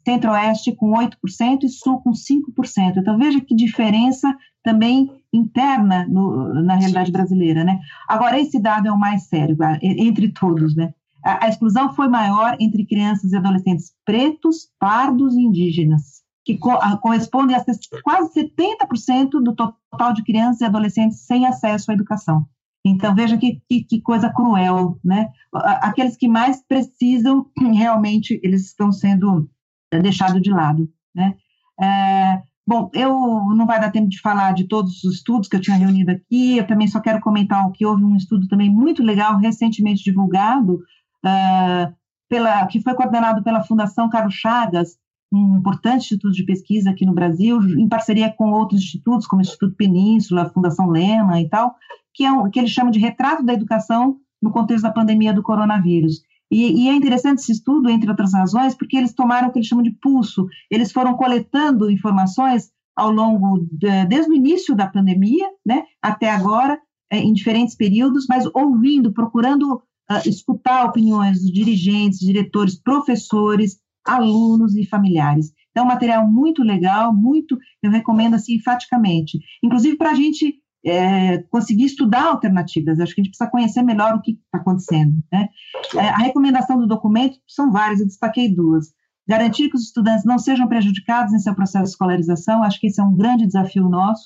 [0.05, 2.97] Centro-Oeste com 8% e Sul com 5%.
[2.97, 7.63] Então, veja que diferença também interna no, na realidade brasileira.
[7.63, 7.79] Né?
[8.07, 10.75] Agora, esse dado é o mais sério, entre todos.
[10.75, 10.93] Né?
[11.23, 16.71] A, a exclusão foi maior entre crianças e adolescentes pretos, pardos e indígenas que co
[16.99, 17.63] correspondem a
[18.03, 22.45] quase 70% do total de crianças e adolescentes sem acesso à educação.
[22.83, 25.29] Então, veja que, que, que, coisa cruel, né?
[25.53, 29.47] Aqueles que mais precisam, realmente, eles estão sendo
[29.91, 31.35] eh, deixados de lado, né?
[31.79, 33.13] É, bom, eu
[33.55, 36.57] não vai dar tempo de falar de todos os estudos que eu tinha reunido aqui,
[36.57, 40.79] eu também só quero comentar que houve um estudo também muito legal, recentemente divulgado,
[41.25, 41.93] uh,
[42.29, 44.97] pela, que foi coordenado pela Fundação Carlos Chagas,
[45.31, 49.45] um importante instituto de pesquisa aqui no Brasil, em parceria com outros institutos, como o
[49.45, 51.75] Instituto Península, a Fundação Lema e tal,
[52.13, 55.43] que, é um, que ele chama de retrato da educação no contexto da pandemia do
[55.43, 56.21] coronavírus.
[56.51, 59.67] E, e, é interessante esse estudo, entre outras razões, porque eles tomaram o que eles
[59.67, 65.47] chamam de pulso, eles foram coletando informações ao longo, de, desde o início da pandemia,
[65.65, 66.77] né, até agora,
[67.09, 74.75] é, em diferentes períodos, mas ouvindo, procurando uh, escutar opiniões dos dirigentes, diretores, professores, alunos
[74.75, 75.51] e familiares.
[75.71, 79.39] Então, é um material muito legal, muito, eu recomendo assim enfaticamente.
[79.63, 82.99] Inclusive para a gente é, conseguir estudar alternativas.
[82.99, 85.13] Acho que a gente precisa conhecer melhor o que está acontecendo.
[85.31, 85.47] Né?
[85.95, 88.87] É, a recomendação do documento são várias, eu destaquei duas.
[89.27, 92.99] Garantir que os estudantes não sejam prejudicados em seu processo de escolarização, acho que esse
[92.99, 94.25] é um grande desafio nosso,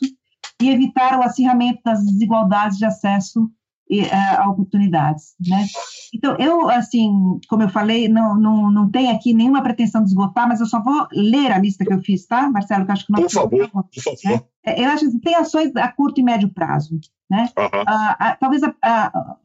[0.62, 3.52] e evitar o acirramento das desigualdades de acesso
[3.90, 5.66] e, uh, oportunidades, né?
[6.14, 7.12] Então, eu, assim,
[7.48, 10.82] como eu falei, não, não, não tem aqui nenhuma pretensão de esgotar, mas eu só
[10.82, 12.86] vou ler a lista que eu fiz, tá, Marcelo?
[12.86, 14.46] Que acho que não por favor, por favor.
[14.66, 14.76] Né?
[14.78, 17.50] Eu acho que tem ações a curto e médio prazo, né?
[17.58, 18.38] Uh -huh.
[18.40, 19.36] talvez a, a,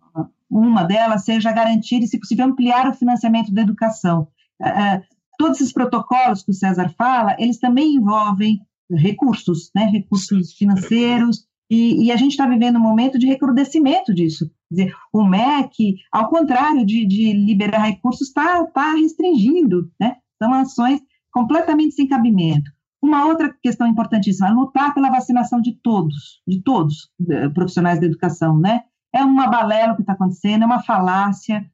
[0.50, 4.28] uma delas seja garantir e, se possível, ampliar o financiamento da educação.
[4.60, 5.02] Uh,
[5.38, 8.60] todos esses protocolos que o César fala, eles também envolvem
[8.90, 9.84] recursos, né?
[9.84, 14.50] Recursos financeiros, e, e a gente está vivendo um momento de recrudescimento disso.
[14.68, 20.16] Quer dizer, o MEC, ao contrário de, de liberar recursos, está tá restringindo, né?
[20.42, 21.00] São ações
[21.32, 22.70] completamente sem cabimento.
[23.00, 28.06] Uma outra questão importantíssima, é lutar pela vacinação de todos, de todos eh, profissionais da
[28.06, 28.82] educação, né?
[29.14, 31.64] É uma balela o que está acontecendo, é uma falácia.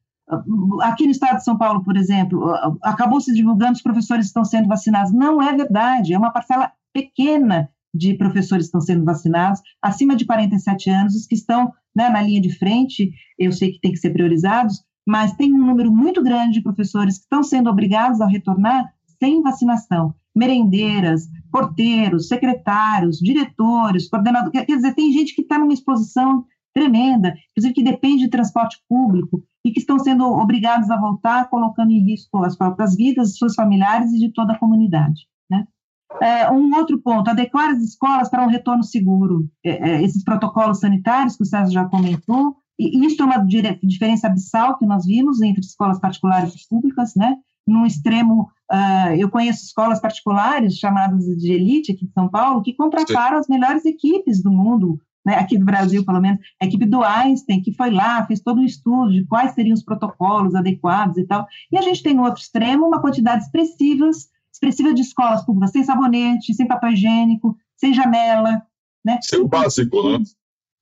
[0.83, 4.69] Aqui no estado de São Paulo, por exemplo, acabou se divulgando os professores estão sendo
[4.69, 5.13] vacinados.
[5.13, 10.91] Não é verdade, é uma parcela pequena de professores estão sendo vacinados, acima de 47
[10.91, 14.11] anos, os que estão né, na linha de frente, eu sei que tem que ser
[14.11, 18.85] priorizados, mas tem um número muito grande de professores que estão sendo obrigados a retornar
[19.19, 20.15] sem vacinação.
[20.35, 26.45] Merendeiras, porteiros, secretários, diretores, coordenadores, quer dizer, tem gente que está numa exposição
[26.75, 31.91] tremenda, inclusive que depende de transporte público e que estão sendo obrigados a voltar, colocando
[31.91, 35.23] em risco as próprias vidas, seus familiares e de toda a comunidade.
[36.21, 39.49] É, um outro ponto, adequar as escolas para um retorno seguro.
[39.65, 43.39] É, é, esses protocolos sanitários que o César já comentou, e isso é uma
[43.83, 47.37] diferença abissal que nós vimos entre escolas particulares e públicas, né?
[47.67, 52.75] No extremo, uh, eu conheço escolas particulares chamadas de elite aqui de São Paulo, que
[52.75, 53.41] contrataram Sim.
[53.41, 57.61] as melhores equipes do mundo, né, aqui do Brasil, pelo menos, a equipe do Einstein,
[57.61, 61.45] que foi lá, fez todo um estudo de quais seriam os protocolos adequados e tal.
[61.73, 64.09] E a gente tem no outro extremo uma quantidade expressiva
[64.57, 68.63] expressiva de escolas públicas, sem sabonete, sem papel higiênico, sem janela.
[69.05, 69.19] Né?
[69.23, 70.25] Sem o básico, né?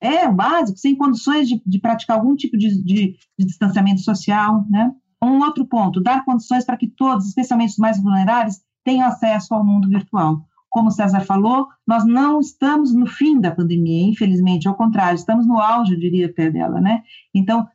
[0.01, 4.65] É, o básico, sem condições de, de praticar algum tipo de, de, de, distanciamento social.
[4.69, 4.93] Né?
[5.23, 9.65] Um outro ponto, dar condições para que todos, especialmente os mais vulneráveis, tenham acesso ao
[9.65, 10.45] mundo virtual.
[10.69, 15.47] como o César falou, nós não estamos no fim da pandemia, infelizmente, ao contrário, estamos
[15.47, 17.03] no auge, eu diria até dela, né?
[17.33, 17.67] Então,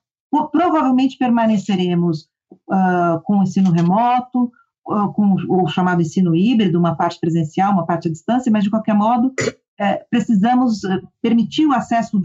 [0.52, 2.30] provavelmente permaneceremos
[2.70, 4.52] uh, com o ensino remoto,
[5.14, 8.96] com o chamado ensino híbrido, uma parte presencial, uma parte à distância, mas de qualquer
[8.96, 9.34] modo,
[9.80, 12.22] é, precisamos eh, permitir o acesso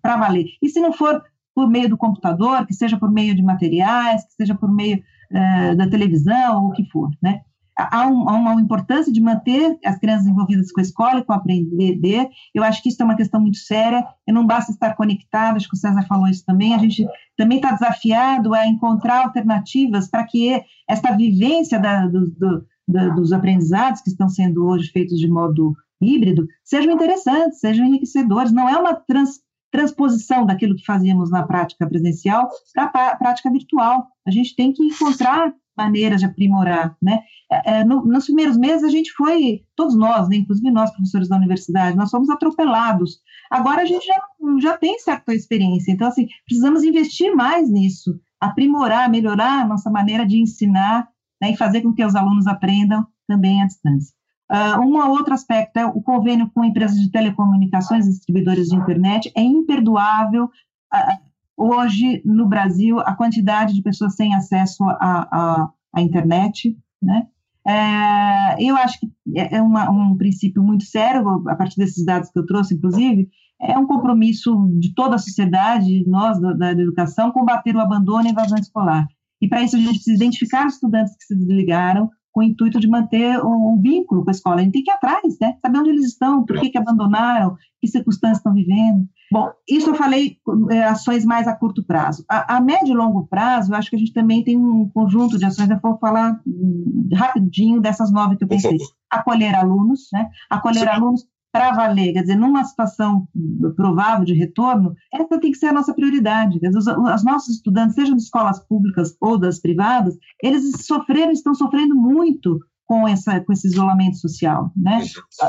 [0.00, 0.46] para valer.
[0.62, 1.22] E se não for
[1.54, 4.98] por meio do computador, que seja por meio de materiais, que seja por meio
[5.30, 7.42] uh, da televisão, ou o que for, né?
[7.76, 11.32] Há, um, há, uma importância de manter as crianças envolvidas com a escola e com
[11.32, 12.28] o aprender.
[12.54, 14.06] Eu acho que isso é uma questão muito séria.
[14.26, 16.74] E não basta estar conectado, acho que o César falou isso também.
[16.74, 17.06] A gente
[17.36, 23.32] também está desafiado a encontrar alternativas para que esta vivência da, do, do, da, dos
[23.32, 28.52] aprendizados que estão sendo hoje feitos de modo híbrido sejam interessantes, sejam enriquecedores.
[28.52, 29.40] Não é uma trans,
[29.72, 34.06] transposição daquilo que fazíamos na prática presencial para a prática virtual.
[34.24, 37.20] A gente tem que encontrar maneiras de aprimorar, né?
[37.50, 41.28] É, é, no, nos primeiros meses a gente foi, todos nós, né, inclusive nós professores
[41.28, 43.20] da universidade, nós fomos atropelados.
[43.50, 44.16] Agora a gente já,
[44.60, 50.26] já tem certa experiência, então assim precisamos investir mais nisso, aprimorar, melhorar a nossa maneira
[50.26, 51.08] de ensinar
[51.40, 54.14] né, e fazer com que os alunos aprendam também à distância.
[54.50, 59.32] Uh, um outro aspecto é o convênio com empresas de telecomunicações distribuidores de internet.
[59.34, 66.76] É imperdoável uh, hoje no Brasil a quantidade de pessoas sem acesso à internet.
[67.02, 67.26] Né?
[67.66, 72.30] É, eu acho que é, é uma, um princípio muito sério, a partir desses dados
[72.30, 73.28] que eu trouxe, inclusive,
[73.60, 78.28] é um compromisso de toda a sociedade, nós da, da educação, combater o abandono e
[78.28, 79.06] a evasão escolar.
[79.40, 82.80] E para isso a gente precisa identificar os estudantes que se desligaram, com o intuito
[82.80, 84.56] de manter um, vínculo com a escola.
[84.56, 85.56] A gente tem que ir atrás, né?
[85.62, 89.08] Saber onde eles estão, por que, que abandonaram, que circunstâncias estão vivendo.
[89.32, 90.38] Bom, isso eu falei
[90.70, 92.24] é, ações mais a curto prazo.
[92.28, 95.38] A, a, médio e longo prazo, eu acho que a gente também tem um conjunto
[95.38, 98.76] de ações, eu vou falar hum, rapidinho dessas nove que eu pensei.
[99.08, 100.28] Acolher alunos, né?
[100.50, 100.88] Acolher Sim.
[100.88, 101.24] alunos
[101.54, 103.28] para valer, quer dizer, numa situação
[103.76, 106.58] provável de retorno, essa tem que ser a nossa prioridade.
[106.58, 111.54] Dizer, os, os, nossos estudantes, sejam de escolas públicas ou das privadas, eles sofreram, estão
[111.54, 115.04] sofrendo muito com, essa, com esse isolamento social, né?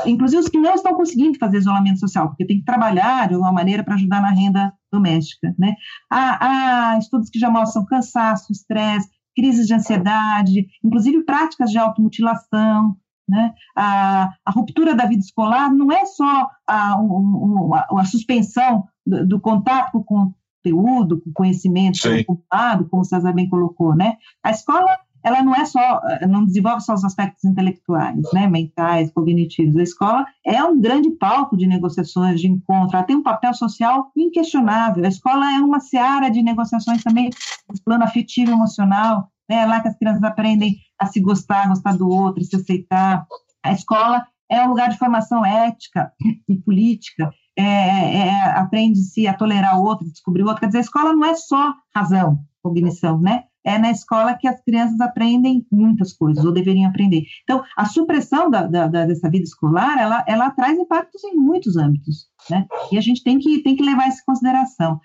[0.06, 3.52] Inclusive os que não estão conseguindo fazer isolamento social, porque tem que trabalhar de alguma
[3.52, 5.74] maneira para ajudar na renda doméstica, né?
[6.08, 12.96] Há, há estudos que já mostram cansaço, estresse, crises de ansiedade, inclusive práticas de automutilação,
[13.28, 13.54] né?
[13.76, 19.40] A, a, ruptura da vida escolar não é só a, a, a suspensão do, do,
[19.40, 23.94] contato com o conteúdo, com o conhecimento ocupado, como o César bem colocou.
[23.94, 24.16] Né?
[24.42, 24.96] A escola
[25.26, 29.76] ela não é só, não desenvolve só os aspectos intelectuais, né, mentais, cognitivos.
[29.76, 34.12] A escola é um grande palco de negociações, de encontro, ela tem um papel social
[34.16, 35.04] inquestionável.
[35.04, 37.28] A escola é uma seara de negociações também
[37.68, 41.68] no plano afetivo e emocional, né, é lá que as crianças aprendem a se gostar,
[41.68, 43.26] gostar do outro, se aceitar.
[43.62, 46.12] A escola é um lugar de formação ética
[46.48, 50.60] e política, é, é, é aprende-se a tolerar o outro, descobrir o outro.
[50.60, 53.44] Quer dizer, a escola não é só razão, cognição, né?
[53.64, 57.24] É na escola que as crianças aprendem muitas coisas, ou deveriam aprender.
[57.42, 62.28] Então, a supressão da, da, dessa vida escolar, ela, ela traz impactos em muitos âmbitos,
[62.48, 62.64] né?
[62.92, 65.00] E a gente tem que, tem que levar isso em consideração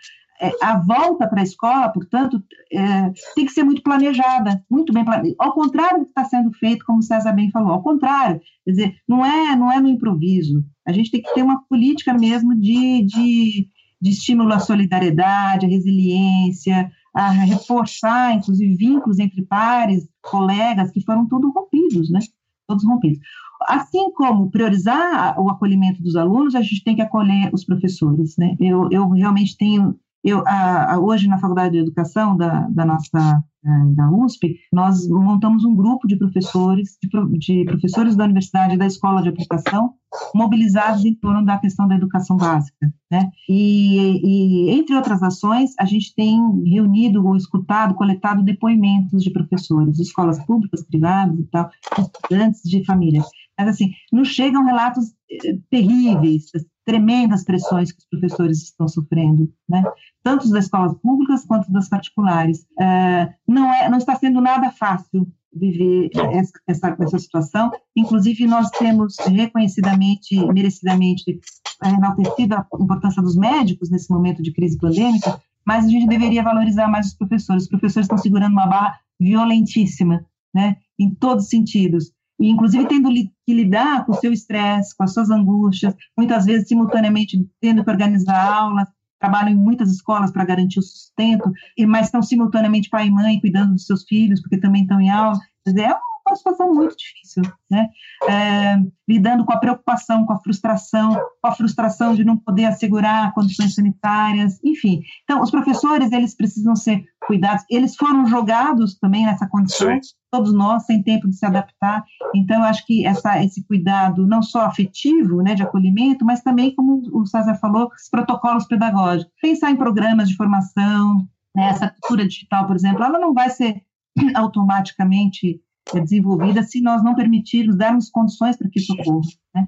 [0.62, 5.36] a volta para a escola, portanto, é, tem que ser muito planejada, muito bem planejada.
[5.38, 8.72] Ao contrário do que está sendo feito, como o César bem falou, ao contrário, quer
[8.72, 10.64] dizer, não é, não é no improviso.
[10.88, 13.68] A gente tem que ter uma política mesmo de, de,
[14.02, 21.28] de estímulo à solidariedade, à resiliência, a reforçar, inclusive, vínculos entre pares, colegas, que foram
[21.28, 22.20] todos rompidos, né?
[22.68, 23.20] Todos rompidos.
[23.68, 28.56] Assim como priorizar o acolhimento dos alunos, a gente tem que acolher os professores, né?
[28.60, 33.44] Eu, eu realmente tenho eu, a, a, hoje, na Faculdade de Educação da, da nossa
[33.64, 38.78] é, da USP, nós montamos um grupo de professores, de, de, professores da universidade e
[38.78, 39.94] da escola de aplicação,
[40.34, 42.92] mobilizados em torno da questão da educação básica.
[43.12, 43.30] Né?
[43.48, 49.96] E, e, entre outras ações, a gente tem reunido ou escutado, coletado depoimentos de professores,
[49.96, 51.70] de escolas públicas, privadas e tal,
[52.00, 53.26] estudantes de famílias.
[53.60, 56.46] Mas, assim, nos chegam relatos eh, terríveis,
[56.86, 59.84] tremendas pressões que os professores estão sofrendo, né?
[60.24, 62.66] tanto das escolas públicas quanto das particulares.
[62.80, 67.72] Uh, não, é, não está sendo nada fácil viver essa, essa, essa, situação.
[67.96, 71.40] Inclusive, nós temos reconhecidamente, merecidamente,
[71.84, 76.88] enaltecido a importância dos médicos nesse momento de crise pandêmica, mas a gente deveria valorizar
[76.88, 77.64] mais os professores.
[77.64, 82.12] Os professores estão segurando uma barra violentíssima, né, em todos os sentidos
[82.42, 86.68] e inclusive tendo que lidar com o seu estresse, com as suas angústias, muitas vezes
[86.68, 88.88] simultaneamente tendo que organizar aulas,
[89.20, 91.52] trabalham em muitas escolas para garantir o sustento,
[91.88, 95.40] mas estão simultaneamente pai e mãe cuidando dos seus filhos, porque também estão em aula.
[95.64, 97.90] Quer dizer, é um uma situação muito difícil, né?
[98.28, 98.78] É,
[99.08, 103.76] lidando com a preocupação, com a frustração, com a frustração de não poder assegurar condições
[103.76, 105.02] sanitárias, enfim.
[105.24, 110.00] Então, os professores, eles precisam ser cuidados, eles foram jogados também nessa condição, Sim.
[110.32, 112.04] Todos nós, sem tempo de se adaptar,
[112.34, 117.02] então, acho que essa, esse cuidado, não só afetivo, né, de acolhimento, mas também, como
[117.12, 122.66] o César falou, os protocolos pedagógicos, pensar em programas de formação, né, essa cultura digital,
[122.66, 123.82] por exemplo, ela não vai ser
[124.36, 125.62] automaticamente
[125.94, 129.28] desenvolvida se nós não permitirmos, darmos condições para que isso ocorra.
[129.54, 129.68] Né?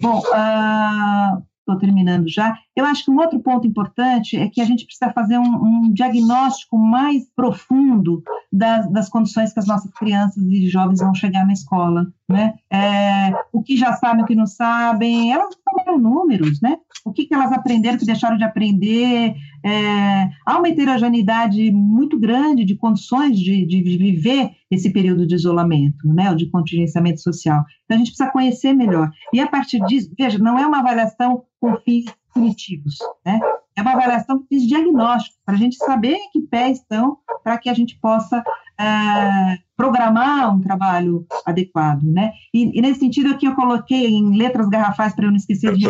[0.00, 2.56] Bom, uh, estou terminando já.
[2.74, 5.92] Eu acho que um outro ponto importante é que a gente precisa fazer um, um
[5.92, 11.52] diagnóstico mais profundo das, das, condições que as nossas crianças e jovens vão chegar na
[11.52, 12.54] escola, né?
[12.70, 15.54] É, o que já sabem, o que não sabem, elas
[15.86, 16.78] não números, né?
[17.04, 19.34] O que, que elas aprenderam, que deixaram de aprender.
[19.64, 26.08] É, há uma heterogeneidade muito grande de condições de, de viver esse período de isolamento,
[26.08, 26.30] né?
[26.30, 27.64] Ou de contingenciamento social.
[27.84, 29.10] Então, a gente precisa conhecer melhor.
[29.32, 33.38] E a partir disso, veja, não é uma avaliação com fins punitivos, né?
[33.76, 37.58] É uma avaliação com fins diagnósticos, para a gente saber em que pé estão, para
[37.58, 38.42] que a gente possa
[38.78, 42.32] é, programar um trabalho adequado, né?
[42.52, 45.86] E, e, nesse sentido aqui eu coloquei em letras garrafais para eu não esquecer de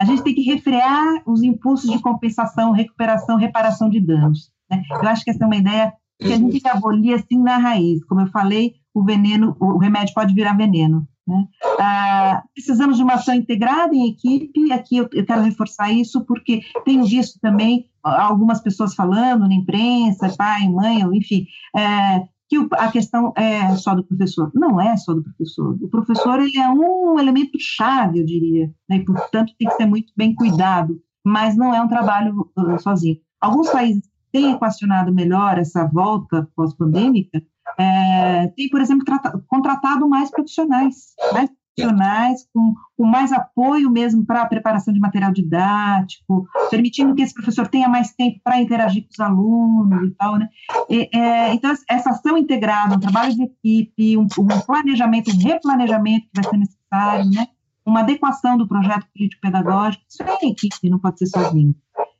[0.00, 4.50] a gente tem que refrear os impulsos de compensação, recuperação, reparação de danos.
[4.70, 4.82] Né?
[4.90, 7.58] Eu acho que essa é uma ideia que a gente tem que abolir assim na
[7.58, 8.04] raiz.
[8.04, 11.06] Como eu falei, o veneno, o remédio pode virar veneno.
[11.26, 11.48] Né?
[11.80, 14.72] Ah, precisamos de uma ação integrada em equipe.
[14.72, 20.32] Aqui eu, eu, quero reforçar isso porque tenho visto também algumas pessoas falando na imprensa,
[20.36, 21.46] pai, mãe, enfim,
[21.76, 24.50] é, que a questão é só do professor.
[24.54, 25.76] Não é só do professor.
[25.80, 28.96] O professor ele é um elemento chave, eu diria, né?
[28.98, 31.00] e portanto tem que ser muito bem cuidado.
[31.24, 33.18] Mas não é um trabalho uh, sozinho.
[33.40, 37.42] Alguns países têm equacionado melhor essa volta pós-pandêmica
[37.78, 39.04] é, tem, por exemplo,
[39.46, 45.30] contratado mais profissionais, mais profissionais com, com mais apoio mesmo para a preparação de material
[45.30, 50.36] didático, permitindo que esse professor tenha mais tempo para interagir com os alunos e tal,
[50.36, 50.48] né?
[50.88, 56.26] E, é, então, essa ação integrada, um trabalho de equipe, um, um planejamento, um replanejamento
[56.32, 57.46] que vai ser necessário, né?
[57.84, 61.74] Uma adequação do projeto político-pedagógico, isso é equipe, não pode ser sozinho.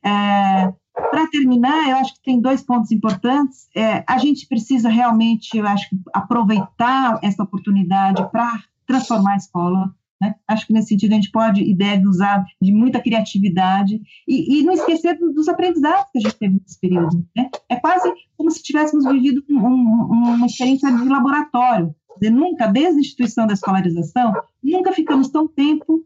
[0.05, 0.71] É,
[1.09, 3.69] para terminar, eu acho que tem dois pontos importantes.
[3.75, 9.95] É, a gente precisa realmente, eu acho, aproveitar essa oportunidade para transformar a escola.
[10.19, 10.33] Né?
[10.47, 14.63] Acho que nesse sentido a gente pode e deve usar de muita criatividade e, e
[14.63, 17.23] não esquecer do, dos aprendizados que a gente teve nesse período.
[17.35, 17.49] Né?
[17.69, 21.95] É quase como se tivéssemos vivido um, um, uma experiência de laboratório.
[22.19, 24.33] Dizer, nunca, desde a instituição da escolarização,
[24.63, 26.03] nunca ficamos tão tempo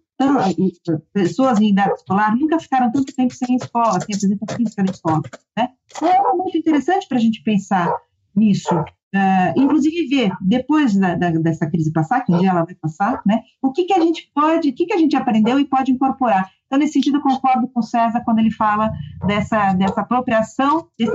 [1.13, 4.91] pessoas em idade escolar nunca ficaram tanto tempo sem escola, sem a presença física da
[4.91, 5.21] escola.
[5.57, 5.69] Né?
[5.95, 7.93] Então, é muito interessante para a gente pensar
[8.35, 8.73] nisso.
[9.13, 13.21] Uh, inclusive ver, depois da, da, dessa crise passar, que um dia ela vai passar,
[13.25, 15.91] né, o que, que a gente pode, o que, que a gente aprendeu e pode
[15.91, 16.49] incorporar.
[16.65, 18.89] Então, nesse sentido, concordo com o César quando ele fala
[19.27, 21.13] dessa, dessa apropriação, desse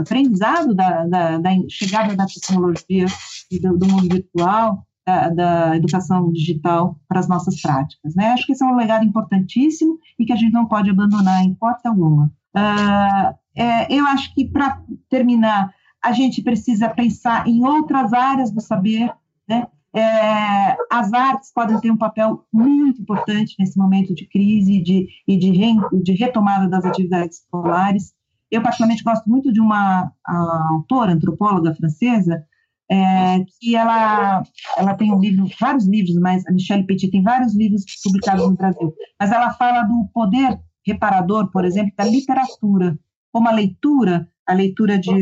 [0.00, 3.04] aprendizado da, da, da chegada da tecnologia
[3.50, 8.14] e do, do mundo virtual, da, da, educação digital para as nossas práticas.
[8.14, 8.28] Né?
[8.28, 11.50] Acho que esse é um legado importantíssimo e que a gente não pode abandonar em
[11.50, 12.32] hipótese alguma.
[12.56, 18.60] Uh, é, eu acho que, para terminar, a gente precisa pensar em outras áreas do
[18.60, 19.12] saber.
[19.48, 19.66] Né?
[19.94, 25.36] É, as artes podem ter um papel muito importante nesse momento de crise de, e
[25.36, 28.12] de, re, de retomada das atividades escolares.
[28.50, 32.44] Eu, particularmente, gosto muito de uma autora, antropóloga francesa,
[32.90, 34.42] é, que ela,
[34.76, 38.56] ela tem um livro, vários livros, mas a Michelle Petit tem vários livros publicados no
[38.56, 42.98] Brasil, mas ela fala do poder reparador, por exemplo, da literatura,
[43.32, 45.12] como a leitura, a leitura de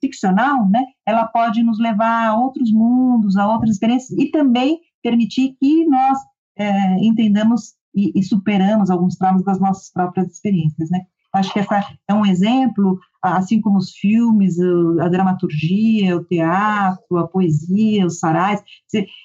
[0.00, 5.56] ficcional, né, ela pode nos levar a outros mundos, a outras experiências, e também permitir
[5.58, 6.18] que nós
[6.56, 11.00] é, entendamos e, e superamos alguns traumas das nossas próprias experiências, né.
[11.32, 14.56] Acho que essa é um exemplo, assim como os filmes,
[15.00, 18.62] a dramaturgia, o teatro, a poesia, os sarais.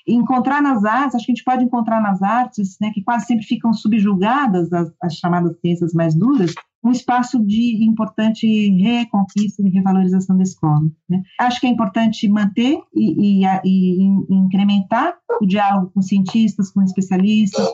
[0.07, 3.45] Encontrar nas artes, acho que a gente pode encontrar nas artes, né, que quase sempre
[3.45, 6.53] ficam subjugadas às, às chamadas ciências mais duras,
[6.83, 10.83] um espaço de importante reconquista e revalorização da escola.
[11.09, 11.23] Né?
[11.39, 17.65] Acho que é importante manter e, e, e, incrementar o diálogo com cientistas, com especialistas,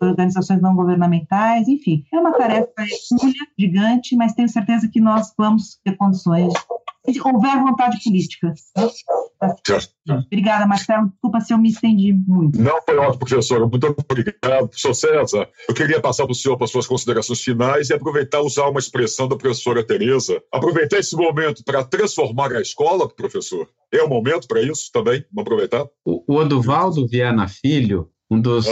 [0.00, 2.04] organizações não governamentais, enfim.
[2.12, 2.72] É uma tarefa
[3.58, 6.52] gigante, mas tenho certeza que nós vamos ter condições,
[7.08, 8.52] se houver vontade política.
[10.06, 10.22] Né?
[10.26, 11.08] Obrigada, Marcelo.
[11.08, 12.60] Desculpa se eu me estendi muito.
[12.60, 13.66] Não, foi ótimo, professora.
[13.66, 14.68] Muito obrigado.
[14.68, 18.68] Professor César, eu queria passar para o senhor para suas considerações finais e aproveitar usar
[18.68, 20.42] uma expressão da professora Tereza.
[20.52, 23.68] Aproveitar esse momento para transformar a escola, professor.
[23.92, 25.24] É o momento para isso também?
[25.32, 25.86] Vamos aproveitar?
[26.04, 28.66] O, o Oduvaldo Viana Filho, um dos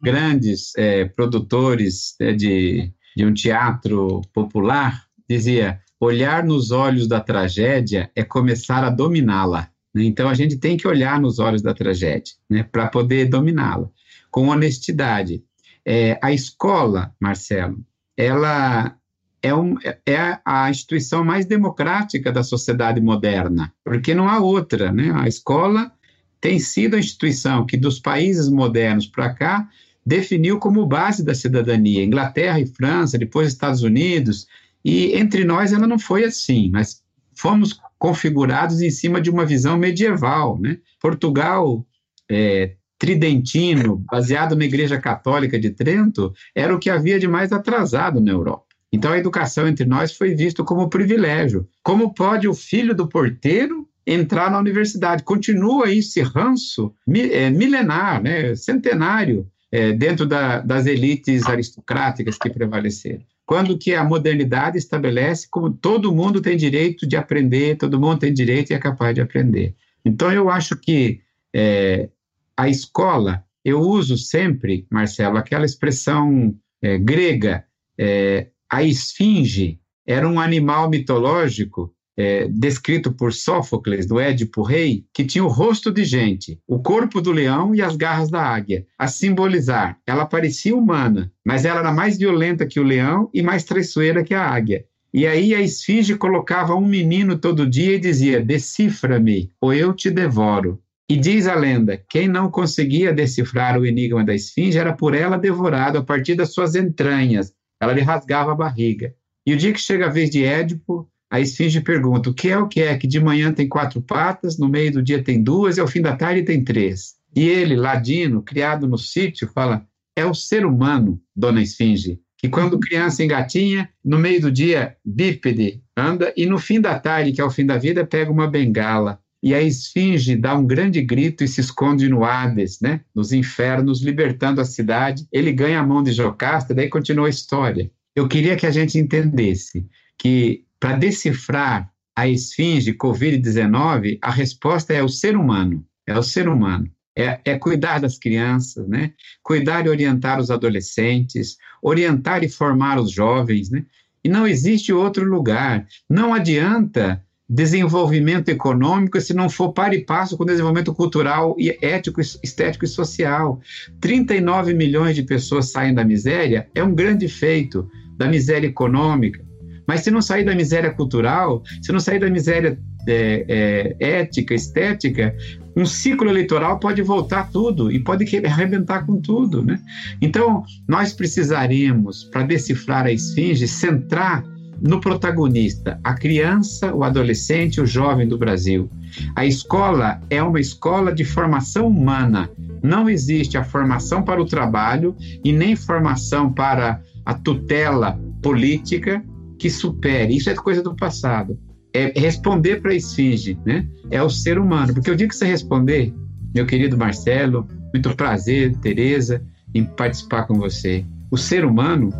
[0.00, 8.10] grandes é, produtores é, de, de um teatro popular, dizia: olhar nos olhos da tragédia
[8.16, 9.68] é começar a dominá-la.
[9.94, 10.02] Né?
[10.02, 13.88] Então a gente tem que olhar nos olhos da tragédia né, para poder dominá-la
[14.28, 15.44] com honestidade.
[15.86, 17.78] É, a escola, Marcelo,
[18.16, 18.96] ela
[19.40, 24.90] é, um, é, a instituição mais democrática da sociedade moderna, porque não há outra.
[24.90, 25.12] Né?
[25.14, 25.92] A escola
[26.40, 29.68] tem sido a instituição que, dos países modernos para cá,
[30.04, 32.04] definiu como base da cidadania.
[32.04, 34.48] Inglaterra e França, depois Estados Unidos,
[34.84, 37.02] e entre nós ela não foi assim, mas
[37.34, 40.58] fomos configurados em cima de uma visão medieval.
[40.60, 40.78] Né?
[41.00, 41.86] Portugal
[42.30, 48.20] é, tridentino, baseado na Igreja Católica de Trento, era o que havia de mais atrasado
[48.20, 48.66] na Europa.
[48.92, 51.66] Então a educação entre nós foi visto como privilégio.
[51.82, 55.22] Como pode o filho do porteiro entrar na universidade?
[55.22, 63.24] Continua esse ranço é, milenar, né, centenário, é, dentro da, das elites aristocráticas que prevaleceram.
[63.44, 68.32] Quando que a modernidade estabelece como todo mundo tem direito de aprender, todo mundo tem
[68.32, 69.74] direito e é capaz de aprender.
[70.04, 71.20] Então, eu acho que
[71.54, 72.08] é,
[72.56, 77.64] a escola, eu uso sempre, Marcelo, aquela expressão é, grega,
[77.98, 85.24] é, a esfinge era um animal mitológico é, descrito por Sófocles, do Édipo Rei, que
[85.24, 89.08] tinha o rosto de gente, o corpo do leão e as garras da águia, a
[89.08, 89.98] simbolizar.
[90.06, 94.34] Ela parecia humana, mas ela era mais violenta que o leão e mais traiçoeira que
[94.34, 94.84] a águia.
[95.14, 100.10] E aí a esfinge colocava um menino todo dia e dizia: Decifra-me, ou eu te
[100.10, 100.80] devoro.
[101.08, 105.36] E diz a lenda: quem não conseguia decifrar o enigma da esfinge era por ela
[105.36, 107.52] devorado a partir das suas entranhas.
[107.78, 109.14] Ela lhe rasgava a barriga.
[109.44, 112.58] E o dia que chega a vez de Édipo, a esfinge pergunta: o que é
[112.58, 112.94] o que é?
[112.98, 116.02] Que de manhã tem quatro patas, no meio do dia tem duas e ao fim
[116.02, 117.14] da tarde tem três.
[117.34, 122.78] E ele, ladino, criado no sítio, fala: é o ser humano, dona esfinge, que quando
[122.78, 127.44] criança engatinha, no meio do dia bípede, anda, e no fim da tarde, que é
[127.44, 129.18] o fim da vida, pega uma bengala.
[129.42, 133.00] E a esfinge dá um grande grito e se esconde no Hades, né?
[133.14, 135.26] nos infernos, libertando a cidade.
[135.32, 137.90] Ele ganha a mão de Jocasta, daí continua a história.
[138.14, 139.84] Eu queria que a gente entendesse
[140.16, 146.48] que para decifrar a esfinge Covid-19, a resposta é o ser humano, é o ser
[146.48, 146.90] humano.
[147.16, 149.12] É, é, cuidar das crianças, né?
[149.44, 153.84] Cuidar e orientar os adolescentes, orientar e formar os jovens, né?
[154.24, 155.86] E não existe outro lugar.
[156.10, 162.20] Não adianta desenvolvimento econômico se não for para e passo com desenvolvimento cultural e ético,
[162.20, 163.60] estético e social.
[164.00, 169.44] 39 milhões de pessoas saem da miséria é um grande feito da miséria econômica,
[169.86, 174.54] mas se não sair da miséria cultural, se não sair da miséria é, é, ética,
[174.54, 175.34] estética,
[175.76, 179.62] um ciclo eleitoral pode voltar tudo e pode arrebentar com tudo.
[179.62, 179.80] Né?
[180.20, 184.44] Então, nós precisaremos, para decifrar a esfinge, centrar
[184.80, 188.90] no protagonista, a criança, o adolescente, o jovem do Brasil.
[189.36, 192.50] A escola é uma escola de formação humana.
[192.82, 195.14] Não existe a formação para o trabalho
[195.44, 199.24] e nem formação para a tutela política
[199.62, 200.36] que supere.
[200.36, 201.56] Isso é coisa do passado.
[201.94, 203.86] É responder para a esfinge, né?
[204.10, 204.92] É o ser humano.
[204.92, 206.12] Porque o dia que você responder,
[206.52, 209.40] meu querido Marcelo, muito prazer, Tereza,
[209.72, 211.06] em participar com você.
[211.30, 212.10] O ser humano,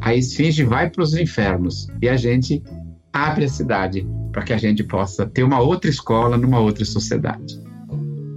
[0.00, 2.62] a esfinge vai para os infernos e a gente
[3.12, 7.60] abre a cidade para que a gente possa ter uma outra escola numa outra sociedade.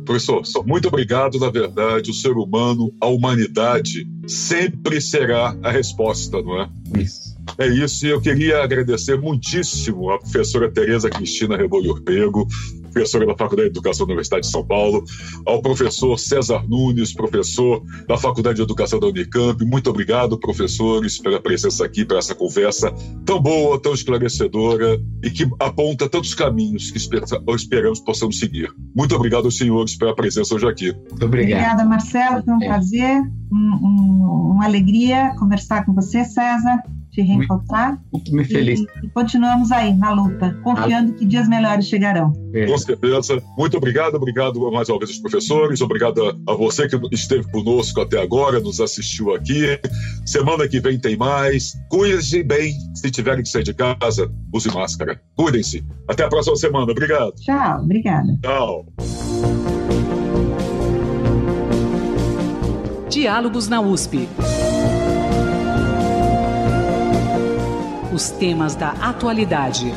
[0.03, 1.40] Professor, muito obrigado.
[1.40, 6.70] Na verdade, o ser humano, a humanidade, sempre será a resposta, não é?
[6.99, 7.32] Isso.
[7.57, 12.48] É isso, e eu queria agradecer muitíssimo a professora Tereza Cristina Rebolo Orpego,
[12.94, 15.03] professora da Faculdade de Educação da Universidade de São Paulo,
[15.45, 19.65] ao professor César Nunes, professor da Faculdade de Educação da Unicamp.
[19.65, 22.94] Muito obrigado, professores, pela presença aqui, para essa conversa
[23.26, 28.70] tão boa, tão esclarecedora e que aponta tantos caminhos que esperamos possamos seguir.
[28.95, 30.91] Muito obrigado aos senhores pela presença hoje aqui.
[30.91, 31.60] Muito obrigado.
[31.60, 32.44] Obrigada, Marcelo.
[32.44, 33.22] Foi um prazer,
[33.52, 36.84] um, um, uma alegria conversar com você, César.
[37.14, 37.99] Te reencontrar.
[38.11, 38.80] Muito, muito feliz.
[38.80, 41.15] E, e, continuamos aí na luta, confiando ah.
[41.15, 42.34] que dias melhores chegarão.
[42.53, 42.65] É.
[42.65, 43.41] Com certeza.
[43.57, 48.19] Muito obrigado, obrigado mais uma vez aos professores, obrigado a você que esteve conosco até
[48.19, 49.80] agora, nos assistiu aqui.
[50.26, 51.73] Semana que vem tem mais.
[51.90, 52.73] Cuide-se bem.
[52.95, 55.22] Se tiverem que sair de casa, use máscara.
[55.35, 55.85] Cuidem-se.
[56.07, 56.91] Até a próxima semana.
[56.91, 57.34] Obrigado.
[57.35, 58.40] Tchau, obrigada.
[58.41, 58.85] Tchau.
[63.10, 64.27] Diálogos na USP.
[68.14, 69.91] Os temas da atualidade.